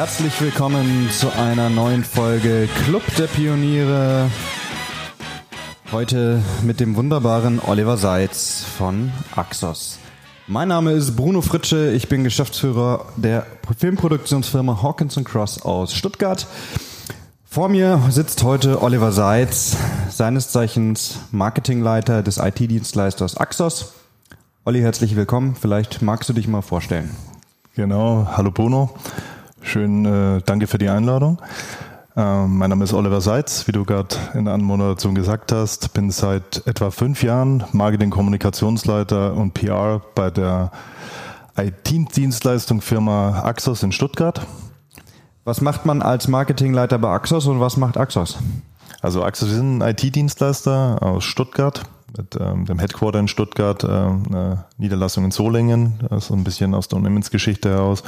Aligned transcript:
Herzlich 0.00 0.40
willkommen 0.40 1.10
zu 1.10 1.30
einer 1.30 1.68
neuen 1.68 2.04
Folge 2.04 2.70
Club 2.86 3.02
der 3.18 3.26
Pioniere. 3.26 4.30
Heute 5.92 6.42
mit 6.62 6.80
dem 6.80 6.96
wunderbaren 6.96 7.60
Oliver 7.60 7.98
Seitz 7.98 8.64
von 8.78 9.12
Axos. 9.36 9.98
Mein 10.46 10.68
Name 10.68 10.92
ist 10.92 11.16
Bruno 11.16 11.42
Fritsche, 11.42 11.92
ich 11.92 12.08
bin 12.08 12.24
Geschäftsführer 12.24 13.08
der 13.16 13.44
Filmproduktionsfirma 13.76 14.82
Hawkins 14.82 15.22
Cross 15.22 15.60
aus 15.60 15.92
Stuttgart. 15.92 16.46
Vor 17.44 17.68
mir 17.68 18.00
sitzt 18.08 18.42
heute 18.42 18.80
Oliver 18.80 19.12
Seitz, 19.12 19.76
seines 20.08 20.50
Zeichens 20.50 21.18
Marketingleiter 21.30 22.22
des 22.22 22.38
IT-Dienstleisters 22.38 23.36
Axos. 23.36 23.92
Olli, 24.64 24.80
herzlich 24.80 25.14
willkommen. 25.14 25.56
Vielleicht 25.56 26.00
magst 26.00 26.26
du 26.30 26.32
dich 26.32 26.48
mal 26.48 26.62
vorstellen. 26.62 27.10
Genau, 27.76 28.28
hallo 28.34 28.50
Bruno. 28.50 28.94
Schön, 29.62 30.04
äh, 30.04 30.40
danke 30.44 30.66
für 30.66 30.78
die 30.78 30.88
Einladung. 30.88 31.40
Ähm, 32.16 32.58
mein 32.58 32.70
Name 32.70 32.84
ist 32.84 32.92
Oliver 32.92 33.20
Seitz, 33.20 33.66
wie 33.68 33.72
du 33.72 33.84
gerade 33.84 34.16
in 34.34 34.46
der 34.46 34.54
Anmoderation 34.54 35.14
gesagt 35.14 35.52
hast. 35.52 35.92
Bin 35.92 36.10
seit 36.10 36.66
etwa 36.66 36.90
fünf 36.90 37.22
Jahren 37.22 37.64
Marketing-Kommunikationsleiter 37.72 39.34
und 39.34 39.54
PR 39.54 40.02
bei 40.14 40.30
der 40.30 40.72
IT-Dienstleistung 41.56 42.80
Firma 42.80 43.42
Axos 43.42 43.82
in 43.82 43.92
Stuttgart. 43.92 44.46
Was 45.44 45.60
macht 45.60 45.86
man 45.86 46.02
als 46.02 46.26
Marketingleiter 46.26 46.98
bei 46.98 47.10
Axos 47.10 47.46
und 47.46 47.60
was 47.60 47.76
macht 47.76 47.96
Axos? 47.96 48.38
Also 49.02 49.22
Axos 49.22 49.50
ist 49.50 49.60
ein 49.60 49.80
IT-Dienstleister 49.80 50.98
aus 51.00 51.24
Stuttgart 51.24 51.82
mit 52.18 52.36
ähm, 52.40 52.66
dem 52.66 52.80
Headquarter 52.80 53.20
in 53.20 53.28
Stuttgart, 53.28 53.84
äh, 53.84 53.86
eine 53.86 54.64
Niederlassung 54.78 55.24
in 55.24 55.30
Solingen, 55.30 56.08
so 56.18 56.34
ein 56.34 56.44
bisschen 56.44 56.74
aus 56.74 56.88
der 56.88 56.96
Unternehmensgeschichte 56.98 57.70
heraus. 57.70 58.02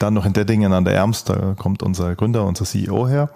Dann 0.00 0.14
noch 0.14 0.24
in 0.24 0.32
Dettingen 0.32 0.72
an 0.72 0.86
der 0.86 0.94
Erms, 0.94 1.24
da 1.24 1.54
kommt 1.58 1.82
unser 1.82 2.16
Gründer, 2.16 2.46
unser 2.46 2.64
CEO 2.64 3.06
her. 3.06 3.28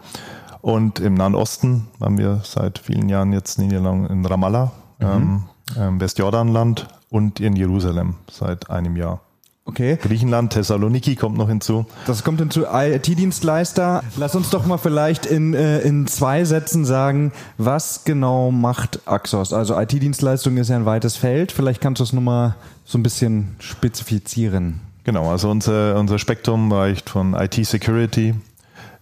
Und 0.63 0.99
im 0.99 1.13
Nahen 1.13 1.35
Osten 1.35 1.89
haben 2.01 2.17
wir 2.17 2.41
seit 2.43 2.79
vielen 2.79 3.11
Jahren 3.11 3.35
jetzt 3.35 3.59
Niederlassung 3.59 4.07
in 4.07 4.25
Ramallah, 4.25 4.73
mhm. 4.99 5.07
ähm, 5.07 5.43
ähm 5.77 6.01
Westjordanland 6.01 6.89
und 7.11 7.39
in 7.39 7.55
Jerusalem 7.55 8.15
seit 8.31 8.71
einem 8.71 8.97
Jahr. 8.97 9.21
Okay. 9.67 9.99
Griechenland, 10.01 10.55
Thessaloniki 10.55 11.17
kommt 11.17 11.37
noch 11.37 11.49
hinzu. 11.49 11.85
Das 12.07 12.25
kommt 12.25 12.41
hinzu. 12.41 12.65
IT-Dienstleister. 12.65 14.03
Lass 14.17 14.35
uns 14.35 14.49
doch 14.49 14.65
mal 14.65 14.79
vielleicht 14.79 15.27
in, 15.27 15.53
äh, 15.53 15.81
in 15.81 16.07
zwei 16.07 16.45
Sätzen 16.45 16.87
sagen, 16.87 17.33
was 17.59 18.05
genau 18.05 18.51
macht 18.51 19.01
Axos? 19.07 19.53
Also 19.53 19.79
IT-Dienstleistung 19.79 20.57
ist 20.57 20.71
ja 20.71 20.77
ein 20.77 20.87
weites 20.87 21.17
Feld. 21.17 21.53
Vielleicht 21.53 21.83
kannst 21.83 22.01
du 22.01 22.05
es 22.05 22.15
nochmal 22.15 22.57
so 22.87 22.97
ein 22.97 23.03
bisschen 23.03 23.57
spezifizieren. 23.59 24.81
Genau, 25.05 25.31
also 25.31 25.51
unser, 25.51 25.97
unser 25.97 26.19
Spektrum 26.19 26.73
reicht 26.73 27.11
von 27.11 27.35
IT-Security 27.35 28.35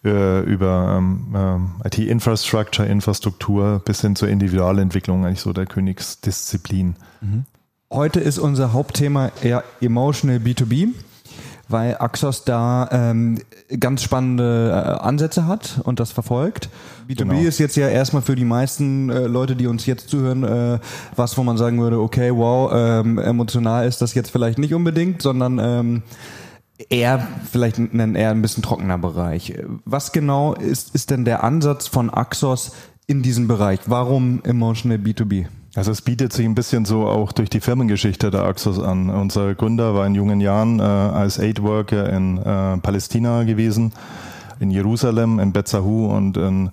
äh, 0.05 0.41
über 0.41 0.97
ähm, 0.99 1.35
ähm, 1.35 1.71
IT-Infrastructure, 1.85 2.87
Infrastruktur 2.89 3.81
bis 3.85 4.01
hin 4.01 4.17
zur 4.17 4.29
Individualentwicklung, 4.29 5.25
eigentlich 5.25 5.41
so 5.41 5.53
der 5.53 5.67
Königsdisziplin. 5.67 6.97
Mhm. 7.21 7.45
Heute 7.93 8.19
ist 8.21 8.39
unser 8.39 8.73
Hauptthema 8.73 9.31
eher 9.43 9.63
Emotional 9.81 10.39
B2B 10.39 10.89
weil 11.73 11.97
Axos 11.99 12.45
da 12.45 12.89
ähm, 12.93 13.39
ganz 13.81 14.03
spannende 14.03 14.71
äh, 14.71 15.03
Ansätze 15.03 15.47
hat 15.47 15.81
und 15.85 16.01
das 16.01 16.13
verfolgt. 16.13 16.69
B2B 17.09 17.15
genau. 17.15 17.41
ist 17.41 17.59
jetzt 17.59 17.77
ja 17.77 17.89
erstmal 17.89 18.23
für 18.23 18.37
die 18.37 18.45
meisten 18.45 19.11
äh, 19.11 19.27
Leute, 19.27 19.57
die 19.57 19.67
uns 19.67 19.87
jetzt 19.87 20.09
zuhören, 20.09 20.45
äh, 20.45 20.79
was, 21.17 21.37
wo 21.37 21.43
man 21.43 21.57
sagen 21.57 21.81
würde, 21.81 22.01
okay, 22.01 22.31
wow, 22.35 22.71
ähm, 22.73 23.19
emotional 23.19 23.87
ist 23.87 24.03
das 24.03 24.15
jetzt 24.15 24.31
vielleicht 24.31 24.59
nicht 24.59 24.75
unbedingt, 24.75 25.23
sondern 25.23 25.59
ähm, 25.59 26.03
eher 26.89 27.27
vielleicht 27.51 27.79
ein 27.79 28.15
eher 28.15 28.31
ein 28.31 28.43
bisschen 28.43 28.63
trockener 28.63 28.99
Bereich. 28.99 29.55
Was 29.85 30.13
genau 30.13 30.55
ist, 30.55 30.95
ist 30.95 31.11
denn 31.11 31.25
der 31.25 31.45
Ansatz 31.45 31.87
von 31.87 32.11
Axos 32.11 32.73
in 33.07 33.23
diesem 33.23 33.49
Bereich? 33.49 33.81
Warum 33.87 34.41
Emotional 34.45 34.99
B2B? 34.99 35.47
Also 35.75 35.91
es 35.91 36.03
bietet 36.03 36.35
sich 36.35 36.45
ein 36.45 36.55
bisschen 36.55 36.85
so 36.85 37.07
auch 37.07 37.33
durch 37.33 37.49
die 37.49 37.61
Firmengeschichte 37.61 38.31
der 38.31 38.45
Axos 38.45 38.79
an. 38.79 39.09
Unser 39.09 39.55
Gründer 39.55 39.95
war 39.95 40.07
in 40.07 40.15
jungen 40.15 40.41
Jahren 40.41 40.81
äh, 40.81 40.83
als 40.83 41.39
Aid 41.39 41.63
Worker 41.63 42.11
in 42.11 42.37
äh, 42.37 42.77
Palästina 42.77 43.45
gewesen, 43.45 43.93
in 44.61 44.71
Jerusalem, 44.71 45.39
in 45.39 45.53
Betzahu 45.53 46.07
und 46.07 46.37
in 46.37 46.71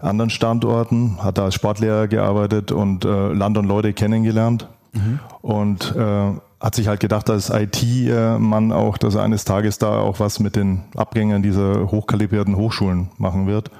anderen 0.00 0.30
Standorten, 0.30 1.18
hat 1.22 1.36
da 1.36 1.44
als 1.44 1.54
Sportlehrer 1.54 2.08
gearbeitet 2.08 2.72
und 2.72 3.04
äh, 3.04 3.32
Land 3.32 3.58
und 3.58 3.66
Leute 3.66 3.92
kennengelernt 3.92 4.66
mhm. 4.94 5.20
und 5.42 5.94
äh, 5.94 6.32
hat 6.58 6.74
sich 6.74 6.88
halt 6.88 7.00
gedacht, 7.00 7.28
als 7.28 7.50
IT-Mann 7.50 8.72
auch, 8.72 8.96
dass 8.96 9.14
er 9.14 9.24
eines 9.24 9.44
Tages 9.44 9.76
da 9.76 9.98
auch 9.98 10.20
was 10.20 10.40
mit 10.40 10.56
den 10.56 10.84
Abgängern 10.96 11.42
dieser 11.42 11.90
hochkalibrierten 11.90 12.56
Hochschulen 12.56 13.10
machen 13.18 13.46
wird 13.46 13.70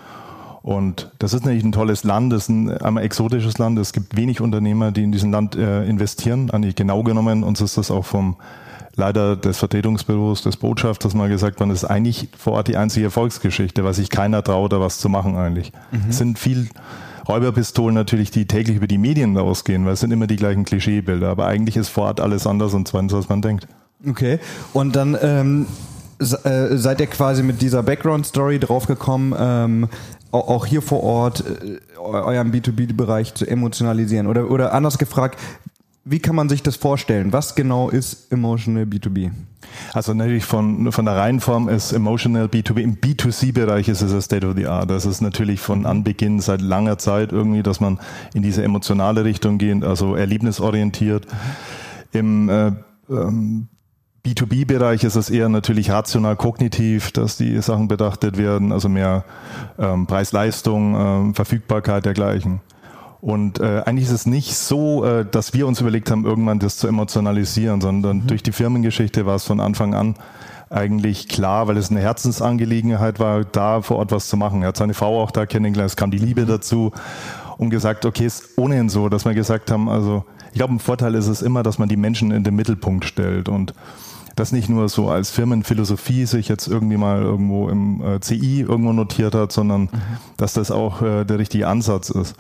und 0.63 1.11
das 1.19 1.35
ist 1.35 1.45
natürlich 1.45 1.65
ein 1.65 1.73
tolles 1.73 2.05
Land, 2.05 2.33
das 2.33 2.45
ist 2.45 2.49
ein 2.51 2.71
einmal 2.79 3.03
exotisches 3.05 3.59
Land. 3.59 3.79
Es 3.79 3.93
gibt 3.93 4.17
wenig 4.17 4.41
Unternehmer, 4.41 4.93
die 4.93 5.03
in 5.03 5.13
diesem 5.13 5.33
Land 5.33 5.57
äh, 5.57 5.85
investieren. 5.85 6.51
Eigentlich 6.51 6.77
genau 6.77 7.03
genommen, 7.03 7.43
uns 7.43 7.61
ist 7.61 7.77
das 7.77 7.91
auch 7.91 8.05
vom 8.05 8.37
Leiter 8.95 9.37
des 9.37 9.59
Vertretungsbüros, 9.59 10.43
des 10.43 10.57
Botschafters 10.57 11.15
mal 11.15 11.29
gesagt 11.29 11.59
worden, 11.59 11.71
das 11.71 11.83
ist 11.83 11.89
eigentlich 11.89 12.29
vor 12.37 12.55
Ort 12.55 12.69
die 12.69 12.77
einzige 12.77 13.07
Erfolgsgeschichte, 13.07 13.85
weil 13.85 13.95
sich 13.95 14.11
keiner 14.11 14.43
traut, 14.45 14.73
da 14.73 14.81
was 14.81 14.99
zu 14.99 15.09
machen 15.09 15.37
eigentlich. 15.37 15.73
Mhm. 15.91 16.11
Es 16.11 16.19
sind 16.19 16.39
viel 16.39 16.69
Räuberpistolen 17.27 17.95
natürlich, 17.95 18.31
die 18.31 18.47
täglich 18.47 18.77
über 18.77 18.87
die 18.87 18.99
Medien 18.99 19.37
rausgehen, 19.37 19.87
weil 19.87 19.95
es 19.95 20.01
sind 20.01 20.11
immer 20.11 20.27
die 20.27 20.37
gleichen 20.37 20.65
Klischeebilder. 20.65 21.29
Aber 21.29 21.47
eigentlich 21.47 21.77
ist 21.77 21.89
vor 21.89 22.05
Ort 22.05 22.21
alles 22.21 22.47
anders 22.47 22.75
und 22.75 22.87
zwar, 22.87 23.03
als 23.03 23.29
man 23.29 23.41
denkt. 23.41 23.67
Okay. 24.07 24.39
Und 24.73 24.97
dann 24.97 25.17
ähm, 25.23 25.67
äh, 26.19 26.77
seid 26.77 27.01
ihr 27.01 27.07
quasi 27.07 27.43
mit 27.43 27.63
dieser 27.63 27.83
Background-Story 27.83 28.59
draufgekommen, 28.59 29.35
ähm, 29.39 29.89
auch 30.33 30.67
hier 30.67 30.83
vor 30.83 31.03
Ort 31.03 31.45
äh, 31.47 31.79
euren 31.99 32.53
B2B-Bereich 32.53 33.35
zu 33.35 33.47
emotionalisieren? 33.47 34.27
Oder, 34.27 34.51
oder 34.51 34.73
anders 34.75 34.99
gefragt, 34.99 35.39
wie 36.05 36.19
kann 36.19 36.35
man 36.35 36.49
sich 36.49 36.63
das 36.63 36.75
vorstellen? 36.75 37.33
Was 37.33 37.55
genau 37.55 37.89
ist 37.89 38.33
Emotional 38.33 38.85
B2B? 38.85 39.31
Also 39.93 40.15
natürlich 40.15 40.45
von, 40.45 40.91
von 40.91 41.05
der 41.05 41.17
Reihenform 41.17 41.69
ist 41.69 41.93
Emotional 41.93 42.47
B2B. 42.47 42.81
Im 42.81 42.97
B2C-Bereich 42.97 43.89
ist 43.89 44.03
es 44.03 44.11
das 44.11 44.25
State 44.25 44.47
of 44.47 44.57
the 44.57 44.67
Art. 44.67 44.91
Das 44.91 45.07
ist 45.07 45.21
natürlich 45.21 45.61
von 45.61 45.87
Anbeginn 45.87 46.41
seit 46.41 46.61
langer 46.61 46.99
Zeit 46.99 47.31
irgendwie, 47.31 47.63
dass 47.63 47.81
man 47.81 48.01
in 48.35 48.43
diese 48.43 48.65
emotionale 48.65 49.25
Richtung 49.25 49.59
geht, 49.59 49.85
also 49.85 50.17
erlebnisorientiert. 50.17 51.27
Im 52.13 52.49
äh, 52.49 52.73
ähm, 53.09 53.69
B2B-Bereich 54.25 55.03
ist 55.03 55.17
es 55.17 55.31
eher 55.31 55.49
natürlich 55.49 55.91
rational 55.91 56.37
kognitiv, 56.37 57.11
dass 57.11 57.37
die 57.37 57.61
Sachen 57.61 57.89
betrachtet 57.89 58.39
werden, 58.39 58.71
also 58.71 58.89
mehr 58.89 59.25
ähm, 59.79 60.07
Preis-Leistung, 60.07 60.95
ähm, 60.95 61.35
Verfügbarkeit 61.35 62.05
dergleichen. 62.05 62.61
Und 63.21 63.59
äh, 63.59 63.83
eigentlich 63.85 64.07
ist 64.07 64.13
es 64.13 64.27
nicht 64.27 64.55
so, 64.55 65.05
äh, 65.05 65.25
dass 65.29 65.55
wir 65.55 65.67
uns 65.67 65.81
überlegt 65.81 66.11
haben, 66.11 66.25
irgendwann 66.25 66.61
das 66.61 66.77
zu 66.77 66.87
emotionalisieren, 66.87 67.81
sondern 67.81 68.19
mhm. 68.19 68.27
durch 68.29 68.45
die 68.45 68.53
Firmengeschichte 68.53 69.27
war 69.27 69.37
es 69.37 69.45
von 69.45 69.59
Anfang 69.59 69.95
an 69.95 70.15
eigentlich 70.71 71.29
klar, 71.29 71.67
weil 71.69 71.77
es 71.77 71.91
eine 71.91 72.01
Herzensangelegenheit 72.01 73.21
war, 73.21 73.45
da 73.45 73.83
vor 73.83 73.99
Ort 73.99 74.13
was 74.13 74.29
zu 74.29 74.37
machen. 74.37 74.63
Er 74.63 74.69
hat 74.69 74.77
seine 74.77 74.95
Frau 74.95 75.21
auch 75.21 75.31
da 75.31 75.47
kennengelernt, 75.47 75.91
es 75.91 75.97
kam 75.97 76.11
die 76.11 76.19
Liebe 76.19 76.47
dazu 76.47 76.93
und 77.59 77.71
gesagt, 77.71 78.07
okay, 78.07 78.27
ist 78.27 78.57
ohnehin 78.57 78.89
so, 78.89 79.09
dass 79.09 79.25
wir 79.25 79.35
gesagt 79.35 79.71
haben, 79.71 79.89
also 79.89 80.25
ich 80.53 80.59
glaube, 80.59 80.75
ein 80.75 80.79
Vorteil 80.79 81.15
ist 81.15 81.29
es 81.29 81.43
immer, 81.43 81.63
dass 81.63 81.79
man 81.79 81.89
die 81.89 81.97
Menschen 81.97 82.31
in 82.31 82.45
den 82.45 82.55
Mittelpunkt 82.55 83.05
stellt 83.05 83.49
und 83.49 83.75
das 84.37 84.53
nicht 84.53 84.69
nur 84.69 84.89
so 84.89 85.09
als 85.09 85.31
Firmenphilosophie 85.31 86.27
sich 86.27 86.49
jetzt 86.49 86.69
irgendwie 86.69 86.97
mal 86.97 87.23
irgendwo 87.23 87.69
im 87.69 88.01
äh, 88.03 88.21
CI 88.21 88.63
irgendwo 88.63 88.93
notiert 88.93 89.35
hat, 89.35 89.53
sondern 89.53 89.83
mhm. 89.83 89.91
dass 90.37 90.55
das 90.55 90.71
auch 90.71 91.03
äh, 91.03 91.25
der 91.25 91.39
richtige 91.39 91.69
Ansatz 91.69 92.11
ist. 92.11 92.35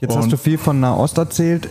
Jetzt 0.00 0.14
Und 0.14 0.22
hast 0.22 0.32
du 0.32 0.36
viel 0.36 0.58
von 0.58 0.80
Nahost 0.80 1.18
erzählt. 1.18 1.68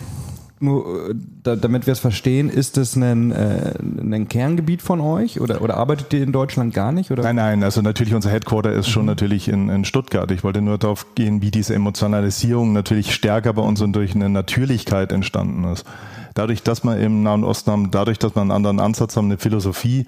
Nur, 0.60 1.10
äh, 1.10 1.14
da, 1.44 1.56
damit 1.56 1.88
wir 1.88 1.92
es 1.92 2.00
verstehen, 2.00 2.50
ist 2.50 2.78
das 2.78 2.96
ein, 2.96 3.32
äh, 3.32 3.74
ein 3.80 4.28
Kerngebiet 4.30 4.82
von 4.82 5.02
euch 5.02 5.42
oder, 5.42 5.62
oder 5.62 5.76
arbeitet 5.78 6.14
ihr 6.14 6.24
in 6.24 6.32
Deutschland 6.32 6.74
gar 6.74 6.92
nicht? 6.92 7.12
Oder? 7.12 7.22
Nein, 7.22 7.36
nein, 7.36 7.64
also 7.64 7.82
natürlich 7.82 8.16
unser 8.16 8.32
Headquarter 8.32 8.72
ist 8.72 8.88
mhm. 8.88 8.92
schon 8.92 9.06
natürlich 9.06 9.50
in, 9.50 9.70
in 9.70 9.86
Stuttgart. 9.86 10.32
Ich 10.32 10.44
wollte 10.44 10.62
nur 10.62 10.78
darauf 10.78 11.16
gehen, 11.16 11.42
wie 11.42 11.52
diese 11.52 11.76
Emotionalisierung 11.76 12.72
natürlich 12.72 13.14
stärker 13.14 13.54
bei 13.54 13.62
uns 13.62 13.82
und 13.82 13.94
durch 13.94 14.16
eine 14.16 14.30
Natürlichkeit 14.30 15.12
entstanden 15.12 15.66
ist 15.66 15.86
dadurch, 16.34 16.64
dass 16.64 16.84
man 16.84 17.00
im 17.00 17.24
Nahen 17.24 17.44
Osten 17.44 17.72
haben, 17.72 17.92
dadurch, 17.92 18.20
dass 18.20 18.36
man 18.36 18.44
einen 18.44 18.52
anderen 18.52 18.80
Ansatz 18.80 19.16
haben, 19.18 19.26
eine 19.26 19.38
Philosophie, 19.38 20.08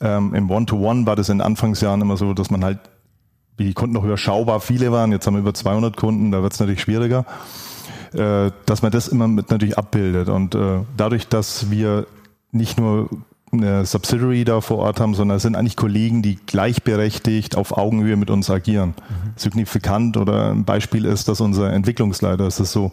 ähm, 0.00 0.34
im 0.34 0.50
One-to-One 0.50 1.00
-One 1.00 1.06
war 1.06 1.16
das 1.16 1.28
in 1.28 1.40
Anfangsjahren 1.40 2.00
immer 2.00 2.16
so, 2.16 2.32
dass 2.34 2.50
man 2.50 2.64
halt, 2.64 2.78
wie 3.56 3.64
die 3.64 3.74
Kunden 3.74 3.94
noch 3.94 4.04
überschaubar 4.04 4.60
viele 4.60 4.92
waren, 4.92 5.10
jetzt 5.12 5.26
haben 5.26 5.34
wir 5.34 5.40
über 5.40 5.54
200 5.54 5.96
Kunden, 5.96 6.30
da 6.30 6.42
wird 6.42 6.52
es 6.52 6.60
natürlich 6.60 6.80
schwieriger, 6.80 7.24
äh, 8.12 8.50
dass 8.66 8.82
man 8.82 8.92
das 8.92 9.08
immer 9.08 9.26
mit 9.26 9.50
natürlich 9.50 9.76
abbildet 9.76 10.28
und 10.28 10.54
äh, 10.54 10.80
dadurch, 10.96 11.28
dass 11.28 11.70
wir 11.70 12.06
nicht 12.52 12.78
nur 12.78 13.08
eine 13.50 13.86
Subsidiary 13.86 14.44
da 14.44 14.60
vor 14.60 14.78
Ort 14.78 15.00
haben, 15.00 15.14
sondern 15.14 15.38
es 15.38 15.42
sind 15.42 15.56
eigentlich 15.56 15.76
Kollegen, 15.76 16.22
die 16.22 16.36
gleichberechtigt 16.36 17.56
auf 17.56 17.76
Augenhöhe 17.76 18.16
mit 18.16 18.30
uns 18.30 18.50
agieren. 18.50 18.90
Mhm. 18.90 19.32
Signifikant 19.36 20.16
oder 20.16 20.50
ein 20.50 20.64
Beispiel 20.64 21.06
ist, 21.06 21.28
dass 21.28 21.40
unser 21.40 21.72
Entwicklungsleiter, 21.72 22.46
es 22.46 22.60
ist 22.60 22.72
so 22.72 22.92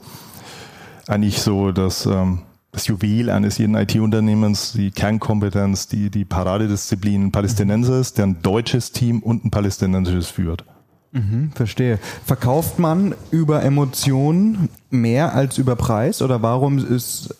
eigentlich 1.07 1.41
so, 1.41 1.71
dass 1.71 2.05
ähm, 2.05 2.39
das 2.75 2.87
Juwel 2.87 3.29
eines 3.29 3.57
jeden 3.57 3.75
IT-Unternehmens, 3.75 4.73
die 4.73 4.91
Kernkompetenz, 4.91 5.87
die, 5.87 6.09
die 6.09 6.25
Paradedisziplin 6.25 7.27
ein 7.27 7.31
Palästinenser 7.31 7.99
ist, 7.99 8.17
der 8.17 8.27
ein 8.27 8.41
deutsches 8.41 8.91
Team 8.91 9.19
und 9.19 9.45
ein 9.45 9.51
palästinensisches 9.51 10.29
führt. 10.29 10.65
Mhm, 11.13 11.51
verstehe. 11.55 11.99
Verkauft 12.25 12.77
man 12.77 13.15
über 13.31 13.63
Emotionen 13.63 14.67
mehr 14.89 15.33
als 15.33 15.57
über 15.57 15.77
Preis 15.77 16.21
oder 16.21 16.41
warum 16.41 16.77
ist 16.77 17.33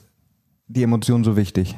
die 0.68 0.84
Emotion 0.84 1.26
so 1.26 1.36
wichtig? 1.36 1.76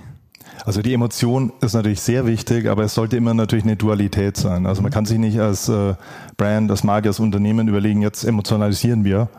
Also 0.63 0.83
die 0.83 0.93
Emotion 0.93 1.51
ist 1.61 1.73
natürlich 1.73 2.01
sehr 2.01 2.27
wichtig, 2.27 2.67
aber 2.67 2.83
es 2.83 2.93
sollte 2.93 3.17
immer 3.17 3.33
natürlich 3.33 3.65
eine 3.65 3.75
Dualität 3.75 4.37
sein. 4.37 4.67
Also 4.67 4.83
man 4.83 4.91
kann 4.91 5.05
sich 5.05 5.17
nicht 5.17 5.39
als 5.39 5.67
äh, 5.69 5.95
Brand, 6.35 6.69
als 6.69 6.83
Marke, 6.83 7.07
als 7.07 7.19
Unternehmen 7.19 7.67
überlegen, 7.67 8.01
jetzt 8.01 8.23
emotionalisieren 8.23 9.03
wir 9.03 9.29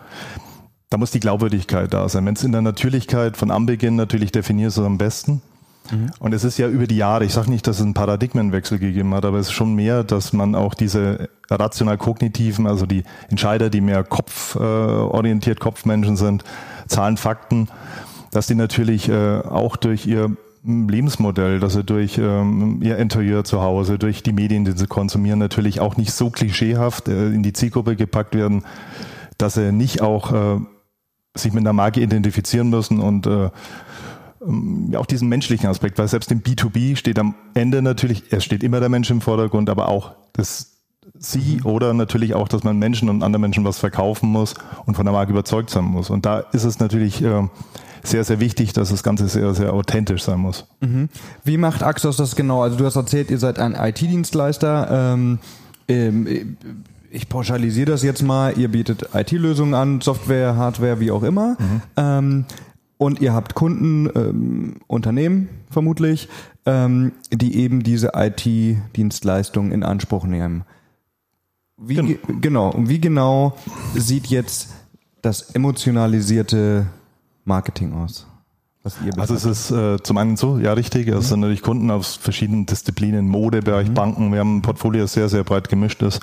da 0.90 0.96
muss 0.96 1.11
die 1.11 1.20
Glaubwürdigkeit 1.20 1.93
da 1.93 2.08
sein. 2.08 2.25
Wenn 2.26 2.35
es 2.35 2.44
in 2.44 2.52
der 2.52 2.62
Natürlichkeit 2.62 3.37
von 3.37 3.50
Anbeginn 3.50 3.96
natürlich 3.96 4.32
definierst, 4.32 4.79
ist 4.79 4.82
es 4.82 4.87
am 4.87 4.99
besten. 4.99 5.43
Mhm. 5.90 6.11
Und 6.19 6.35
es 6.35 6.44
ist 6.44 6.58
ja 6.58 6.69
über 6.69 6.87
die 6.87 6.96
Jahre, 6.96 7.25
ich 7.25 7.32
sage 7.32 7.50
nicht, 7.50 7.67
dass 7.67 7.76
es 7.76 7.82
einen 7.82 7.94
Paradigmenwechsel 7.94 8.79
gegeben 8.79 9.14
hat, 9.14 9.25
aber 9.25 9.38
es 9.38 9.49
ist 9.49 9.52
schon 9.52 9.75
mehr, 9.75 10.05
dass 10.05 10.32
man 10.32 10.55
auch 10.55 10.75
diese 10.75 11.29
rational-kognitiven, 11.50 12.67
also 12.67 12.87
die 12.87 13.05
Entscheider, 13.31 13.70
die 13.70 13.81
mehr 13.81 14.05
kopforientiert, 14.05 15.61
Kopfmenschen 15.61 16.17
sind, 16.17 16.44
Zahlen, 16.87 17.17
Fakten, 17.17 17.69
dass 18.31 18.46
die 18.46 18.55
natürlich 18.55 19.08
äh, 19.08 19.40
auch 19.40 19.76
durch 19.76 20.06
ihr 20.06 20.37
Lebensmodell, 20.64 21.61
dass 21.61 21.75
sie 21.75 21.85
durch 21.85 22.19
ähm, 22.19 22.81
ihr 22.82 22.99
Interieur 22.99 23.44
zu 23.44 23.62
Hause, 23.62 23.99
durch 23.99 24.23
die 24.23 24.32
Medien, 24.32 24.64
die 24.64 24.73
sie 24.73 24.87
konsumieren, 24.87 25.38
natürlich 25.38 25.81
auch 25.81 25.96
nicht 25.96 26.12
so 26.12 26.31
klischeehaft 26.31 27.08
äh, 27.08 27.29
in 27.29 27.43
die 27.43 27.52
Zielgruppe 27.52 27.96
gepackt 27.96 28.35
werden, 28.35 28.64
dass 29.38 29.55
sie 29.55 29.73
nicht 29.73 30.02
auch 30.02 30.32
äh, 30.32 30.61
sich 31.38 31.52
mit 31.52 31.62
einer 31.62 31.73
Marke 31.73 32.00
identifizieren 32.00 32.70
müssen 32.70 33.00
und 33.00 33.26
äh, 33.26 33.50
ähm, 34.46 34.94
auch 34.96 35.06
diesen 35.06 35.29
menschlichen 35.29 35.69
Aspekt, 35.69 35.99
weil 35.99 36.08
selbst 36.08 36.31
im 36.31 36.43
B2B 36.43 36.96
steht 36.96 37.19
am 37.19 37.35
Ende 37.55 37.82
natürlich, 37.82 38.25
es 38.31 38.44
steht 38.44 38.62
immer 38.62 38.81
der 38.81 38.88
Mensch 38.88 39.11
im 39.11 39.20
Vordergrund, 39.20 39.70
aber 39.70 39.88
auch 39.88 40.12
das 40.32 40.79
Sie 41.20 41.58
mhm. 41.61 41.67
oder 41.67 41.94
natürlich 41.94 42.35
auch, 42.35 42.49
dass 42.49 42.64
man 42.64 42.79
Menschen 42.79 43.08
und 43.08 43.23
anderen 43.23 43.40
Menschen 43.40 43.64
was 43.64 43.79
verkaufen 43.79 44.31
muss 44.31 44.55
und 44.87 44.94
von 44.94 45.05
der 45.05 45.12
Marke 45.12 45.32
überzeugt 45.32 45.70
sein 45.70 45.85
muss. 45.85 46.11
Und 46.11 46.26
da 46.26 46.40
ist 46.52 46.64
es 46.64 46.79
natürlich 46.79 47.23
äh, 47.23 47.49
sehr, 48.02 48.25
sehr 48.25 48.40
wichtig, 48.40 48.73
dass 48.73 48.90
das 48.90 49.02
Ganze 49.02 49.29
sehr, 49.29 49.55
sehr 49.55 49.73
authentisch 49.73 50.23
sein 50.23 50.38
muss. 50.38 50.67
Mhm. 50.81 51.08
Wie 51.44 51.56
macht 51.56 51.82
Axos 51.82 52.17
das 52.17 52.37
genau? 52.37 52.62
Also 52.62 52.76
du 52.76 52.85
hast 52.85 52.96
erzählt, 52.96 53.31
ihr 53.31 53.38
seid 53.38 53.58
ein 53.58 53.75
IT-Dienstleister. 53.75 55.14
Ähm, 55.14 55.38
ähm, 55.88 56.56
ich 57.11 57.29
pauschalisiere 57.29 57.91
das 57.91 58.03
jetzt 58.03 58.23
mal, 58.23 58.57
ihr 58.59 58.69
bietet 58.69 59.11
IT-Lösungen 59.15 59.75
an, 59.75 60.01
Software, 60.01 60.57
Hardware, 60.57 61.01
wie 61.01 61.11
auch 61.11 61.23
immer. 61.23 61.57
Mhm. 61.59 61.83
Ähm, 61.97 62.45
und 62.99 63.21
ihr 63.21 63.33
habt 63.33 63.55
Kunden, 63.55 64.11
ähm, 64.15 64.77
Unternehmen 64.89 65.49
vermutlich, 65.71 66.29
ähm, 66.67 67.13
die 67.33 67.57
eben 67.57 67.83
diese 67.83 68.13
IT-Dienstleistungen 68.15 69.73
in 69.73 69.85
Anspruch 69.85 70.25
nehmen. 70.25 70.65
Wie, 71.77 71.95
genau. 71.95 72.19
genau. 72.41 72.71
Und 72.71 72.89
wie 72.89 73.01
genau 73.01 73.57
sieht 73.95 74.27
jetzt 74.27 74.71
das 75.23 75.51
emotionalisierte 75.53 76.87
Marketing 77.45 77.93
aus? 77.93 78.27
Also 79.17 79.35
es 79.35 79.45
ist 79.45 79.71
äh, 79.71 80.03
zum 80.03 80.17
einen 80.19 80.37
so, 80.37 80.59
ja 80.59 80.73
richtig, 80.73 81.09
es 81.09 81.15
mhm. 81.15 81.21
sind 81.23 81.41
natürlich 81.41 81.63
Kunden 81.63 81.91
aus 81.91 82.17
verschiedenen 82.17 82.67
Disziplinen, 82.67 83.29
Modebereich, 83.29 83.89
mhm. 83.89 83.95
Banken, 83.95 84.33
wir 84.33 84.41
haben 84.41 84.59
ein 84.59 84.63
Portfolio, 84.63 85.03
das 85.03 85.13
sehr, 85.13 85.29
sehr 85.29 85.45
breit 85.45 85.69
gemischt 85.69 86.03
ist. 86.03 86.21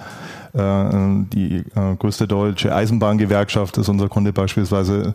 Äh, 0.53 0.89
die 1.33 1.63
äh, 1.75 1.95
größte 1.99 2.27
deutsche 2.27 2.73
Eisenbahngewerkschaft 2.73 3.77
ist 3.77 3.89
unser 3.89 4.09
Kunde 4.09 4.33
beispielsweise. 4.33 5.13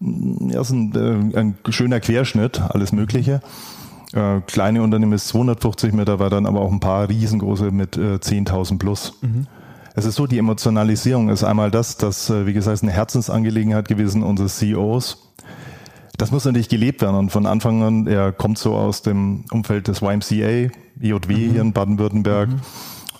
Ja, 0.00 0.60
ist 0.60 0.70
ein, 0.70 1.32
äh, 1.32 1.38
ein 1.38 1.54
schöner 1.70 2.00
Querschnitt, 2.00 2.60
alles 2.60 2.92
Mögliche. 2.92 3.40
Äh, 4.12 4.40
kleine 4.46 4.82
Unternehmen 4.82 5.14
ist 5.14 5.28
250 5.28 5.94
Mitarbeiter, 5.94 6.36
aber 6.36 6.60
auch 6.60 6.70
ein 6.70 6.80
paar 6.80 7.08
riesengroße 7.08 7.70
mit 7.70 7.96
äh, 7.96 8.16
10.000 8.16 8.78
plus. 8.78 9.14
Mhm. 9.22 9.46
Es 9.94 10.04
ist 10.04 10.16
so, 10.16 10.26
die 10.26 10.38
Emotionalisierung 10.38 11.30
ist 11.30 11.42
einmal 11.42 11.70
das, 11.70 11.96
das, 11.96 12.28
äh, 12.28 12.46
wie 12.46 12.52
gesagt, 12.52 12.82
eine 12.82 12.92
Herzensangelegenheit 12.92 13.88
gewesen 13.88 14.22
unseres 14.22 14.58
CEOs 14.58 15.25
das 16.18 16.30
muss 16.30 16.44
natürlich 16.44 16.68
gelebt 16.68 17.02
werden 17.02 17.16
und 17.16 17.30
von 17.30 17.46
Anfang 17.46 17.82
an, 17.82 18.06
er 18.06 18.32
kommt 18.32 18.58
so 18.58 18.74
aus 18.74 19.02
dem 19.02 19.44
Umfeld 19.50 19.88
des 19.88 20.02
YMCA, 20.02 20.70
IJW 21.00 21.28
mhm. 21.28 21.52
hier 21.52 21.60
in 21.60 21.72
Baden-Württemberg, 21.72 22.48
mhm. 22.50 22.60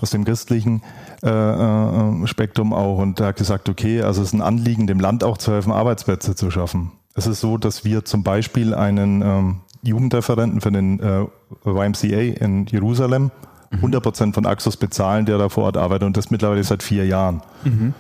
aus 0.00 0.10
dem 0.10 0.24
christlichen 0.24 0.82
äh, 1.22 1.28
äh, 1.28 2.26
Spektrum 2.26 2.72
auch 2.72 2.98
und 2.98 3.20
er 3.20 3.28
hat 3.28 3.36
gesagt, 3.36 3.68
okay, 3.68 4.02
also 4.02 4.22
es 4.22 4.28
ist 4.28 4.34
ein 4.34 4.42
Anliegen, 4.42 4.86
dem 4.86 5.00
Land 5.00 5.24
auch 5.24 5.38
zu 5.38 5.52
helfen, 5.52 5.72
Arbeitsplätze 5.72 6.34
zu 6.34 6.50
schaffen. 6.50 6.92
Es 7.14 7.26
ist 7.26 7.40
so, 7.40 7.56
dass 7.56 7.84
wir 7.84 8.04
zum 8.04 8.22
Beispiel 8.22 8.74
einen 8.74 9.22
ähm, 9.22 9.60
Jugendreferenten 9.82 10.60
für 10.60 10.70
den 10.70 11.00
äh, 11.00 11.24
YMCA 11.64 12.44
in 12.44 12.66
Jerusalem 12.66 13.30
100 13.70 14.00
mhm. 14.00 14.02
Prozent 14.02 14.34
von 14.34 14.46
Axos 14.46 14.76
bezahlen, 14.76 15.26
der 15.26 15.38
da 15.38 15.48
vor 15.48 15.64
Ort 15.64 15.76
arbeitet 15.76 16.06
und 16.06 16.16
das 16.16 16.30
mittlerweile 16.30 16.62
seit 16.64 16.82
vier 16.82 17.06
Jahren. 17.06 17.42
Mhm. 17.64 17.94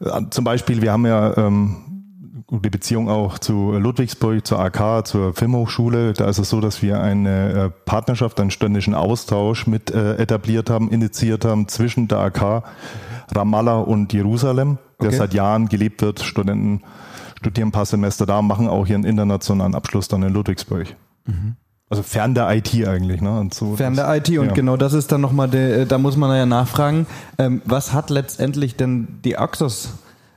Äh, 0.00 0.22
zum 0.30 0.44
Beispiel, 0.44 0.82
wir 0.82 0.92
haben 0.92 1.06
ja 1.06 1.36
ähm, 1.36 1.76
gute 2.46 2.70
Beziehung 2.70 3.08
auch 3.08 3.38
zu 3.38 3.72
Ludwigsburg, 3.72 4.46
zur 4.46 4.58
AK, 4.60 5.06
zur 5.06 5.34
Filmhochschule. 5.34 6.12
Da 6.12 6.28
ist 6.28 6.38
es 6.38 6.50
so, 6.50 6.60
dass 6.60 6.82
wir 6.82 7.00
eine 7.00 7.52
äh, 7.52 7.70
Partnerschaft, 7.84 8.40
einen 8.40 8.50
ständischen 8.50 8.94
Austausch 8.94 9.66
mit 9.66 9.90
äh, 9.90 10.16
etabliert 10.16 10.70
haben, 10.70 10.90
initiiert 10.90 11.44
haben 11.44 11.68
zwischen 11.68 12.08
der 12.08 12.18
AK, 12.18 12.64
Ramallah 13.34 13.78
und 13.78 14.12
Jerusalem, 14.12 14.78
der 15.00 15.08
okay. 15.08 15.16
seit 15.16 15.34
Jahren 15.34 15.68
gelebt 15.68 16.02
wird. 16.02 16.20
Studenten 16.20 16.82
studieren 17.38 17.68
ein 17.68 17.72
paar 17.72 17.86
Semester 17.86 18.26
da, 18.26 18.42
machen 18.42 18.68
auch 18.68 18.86
ihren 18.86 19.04
internationalen 19.04 19.74
Abschluss 19.74 20.08
dann 20.08 20.22
in 20.22 20.32
Ludwigsburg. 20.32 20.94
Mhm. 21.26 21.56
Also 21.90 22.02
fern 22.02 22.34
der 22.34 22.50
IT 22.50 22.74
eigentlich, 22.86 23.20
ne? 23.20 23.38
Und 23.38 23.54
so 23.54 23.76
fern 23.76 23.94
der 23.94 24.14
IT 24.16 24.28
und 24.30 24.46
ja. 24.46 24.52
genau 24.52 24.76
das 24.76 24.94
ist 24.94 25.12
dann 25.12 25.20
nochmal, 25.20 25.86
da 25.86 25.98
muss 25.98 26.16
man 26.16 26.34
ja 26.34 26.46
nachfragen, 26.46 27.06
ähm, 27.38 27.62
was 27.66 27.92
hat 27.92 28.10
letztendlich 28.10 28.76
denn 28.76 29.20
die 29.24 29.36
Axos 29.36 29.92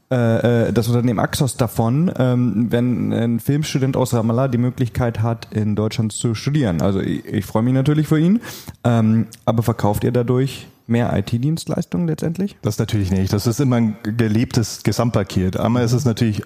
äh, 0.09 0.67
äh, 0.67 0.73
das 0.73 0.87
Unternehmen 0.87 1.19
Axos 1.19 1.57
davon, 1.57 2.11
ähm, 2.17 2.67
wenn 2.69 3.11
ein 3.11 3.39
Filmstudent 3.41 3.97
aus 3.97 4.13
Ramallah 4.13 4.47
die 4.47 4.57
Möglichkeit 4.57 5.21
hat, 5.21 5.53
in 5.53 5.75
Deutschland 5.75 6.13
zu 6.13 6.33
studieren. 6.33 6.81
Also 6.81 7.01
ich, 7.01 7.25
ich 7.25 7.45
freue 7.45 7.63
mich 7.63 7.73
natürlich 7.73 8.07
für 8.07 8.17
ihn, 8.17 8.39
ähm, 8.85 9.27
aber 9.43 9.63
verkauft 9.63 10.05
ihr 10.05 10.11
dadurch 10.11 10.67
mehr 10.87 11.15
IT-Dienstleistungen 11.17 12.07
letztendlich? 12.07 12.55
Das 12.61 12.79
natürlich 12.79 13.11
nicht. 13.11 13.33
Das 13.33 13.47
ist 13.47 13.59
immer 13.59 13.75
ein 13.75 13.97
gelebtes 14.03 14.83
Gesamtpaket. 14.83 15.57
Einmal 15.57 15.83
ist 15.83 15.91
es 15.91 16.05
natürlich 16.05 16.41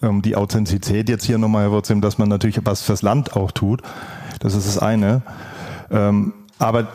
ähm, 0.00 0.22
die 0.22 0.34
Authentizität 0.34 1.10
jetzt 1.10 1.24
hier 1.24 1.36
nochmal 1.36 1.64
hervorzuheben, 1.64 2.00
dass 2.00 2.16
man 2.16 2.30
natürlich 2.30 2.60
was 2.64 2.80
fürs 2.80 3.02
Land 3.02 3.36
auch 3.36 3.50
tut. 3.50 3.82
Das 4.40 4.54
ist 4.54 4.66
das 4.66 4.78
eine. 4.78 5.22
Ähm, 5.90 6.32
aber 6.58 6.88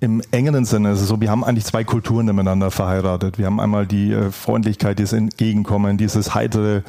im 0.00 0.22
engeren 0.30 0.64
Sinne 0.64 0.92
ist 0.92 1.00
es 1.00 1.08
so, 1.08 1.20
wir 1.20 1.30
haben 1.30 1.42
eigentlich 1.42 1.64
zwei 1.64 1.82
Kulturen 1.82 2.26
miteinander 2.26 2.70
verheiratet. 2.70 3.36
Wir 3.36 3.46
haben 3.46 3.58
einmal 3.58 3.84
die 3.84 4.12
äh, 4.12 4.30
Freundlichkeit, 4.30 4.98
dieses 5.00 5.12
Entgegenkommen, 5.12 5.98
dieses 5.98 6.36
heitere 6.36 6.82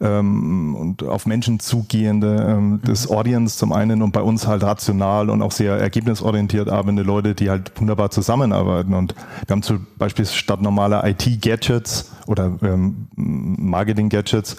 ähm, 0.00 0.74
und 0.74 1.02
auf 1.02 1.26
Menschen 1.26 1.60
zugehende 1.60 2.46
ähm, 2.48 2.80
des 2.80 3.10
mhm. 3.10 3.16
Audience 3.16 3.58
zum 3.58 3.72
einen 3.72 4.00
und 4.00 4.12
bei 4.12 4.22
uns 4.22 4.46
halt 4.46 4.62
rational 4.62 5.28
und 5.28 5.42
auch 5.42 5.52
sehr 5.52 5.74
ergebnisorientiert 5.74 6.70
arbeitende 6.70 7.02
Leute, 7.02 7.34
die 7.34 7.50
halt 7.50 7.72
wunderbar 7.78 8.10
zusammenarbeiten. 8.10 8.94
Und 8.94 9.14
wir 9.46 9.52
haben 9.52 9.62
zum 9.62 9.86
Beispiel 9.98 10.24
statt 10.24 10.62
normaler 10.62 11.06
IT-Gadgets 11.06 12.12
oder 12.26 12.58
ähm, 12.62 13.08
Marketing-Gadgets 13.16 14.56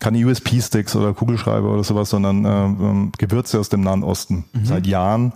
keine 0.00 0.18
USP-Sticks 0.26 0.96
oder 0.96 1.14
Kugelschreiber 1.14 1.72
oder 1.72 1.84
sowas, 1.84 2.10
sondern 2.10 2.44
äh, 2.44 2.48
ähm, 2.48 3.12
Gewürze 3.18 3.60
aus 3.60 3.68
dem 3.68 3.82
Nahen 3.82 4.02
Osten 4.02 4.46
mhm. 4.52 4.64
seit 4.64 4.86
Jahren 4.88 5.32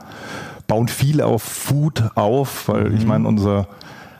bauen 0.70 0.86
viel 0.86 1.20
auf 1.20 1.42
Food 1.42 2.12
auf, 2.14 2.68
weil 2.68 2.90
mhm. 2.90 2.96
ich 2.96 3.04
meine, 3.04 3.26
unser 3.26 3.66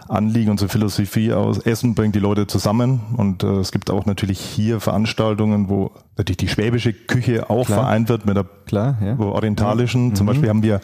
Anliegen, 0.09 0.51
unsere 0.51 0.69
Philosophie 0.69 1.33
aus 1.33 1.59
Essen 1.59 1.95
bringt 1.95 2.17
die 2.17 2.19
Leute 2.19 2.49
zusammen 2.49 3.01
und 3.17 3.45
äh, 3.45 3.59
es 3.59 3.71
gibt 3.71 3.89
auch 3.89 4.05
natürlich 4.05 4.41
hier 4.41 4.81
Veranstaltungen, 4.81 5.69
wo 5.69 5.93
natürlich 6.17 6.39
die 6.39 6.49
schwäbische 6.49 6.93
Küche 6.93 7.49
auch 7.49 7.67
Klar. 7.67 7.85
vereint 7.85 8.09
wird 8.09 8.27
mit 8.27 8.37
der 8.37 8.47
Klar, 8.67 8.97
ja. 9.01 9.17
orientalischen. 9.17 10.09
Ja. 10.09 10.15
Zum 10.17 10.27
mhm. 10.27 10.31
Beispiel 10.31 10.49
haben 10.49 10.63
wir 10.65 10.81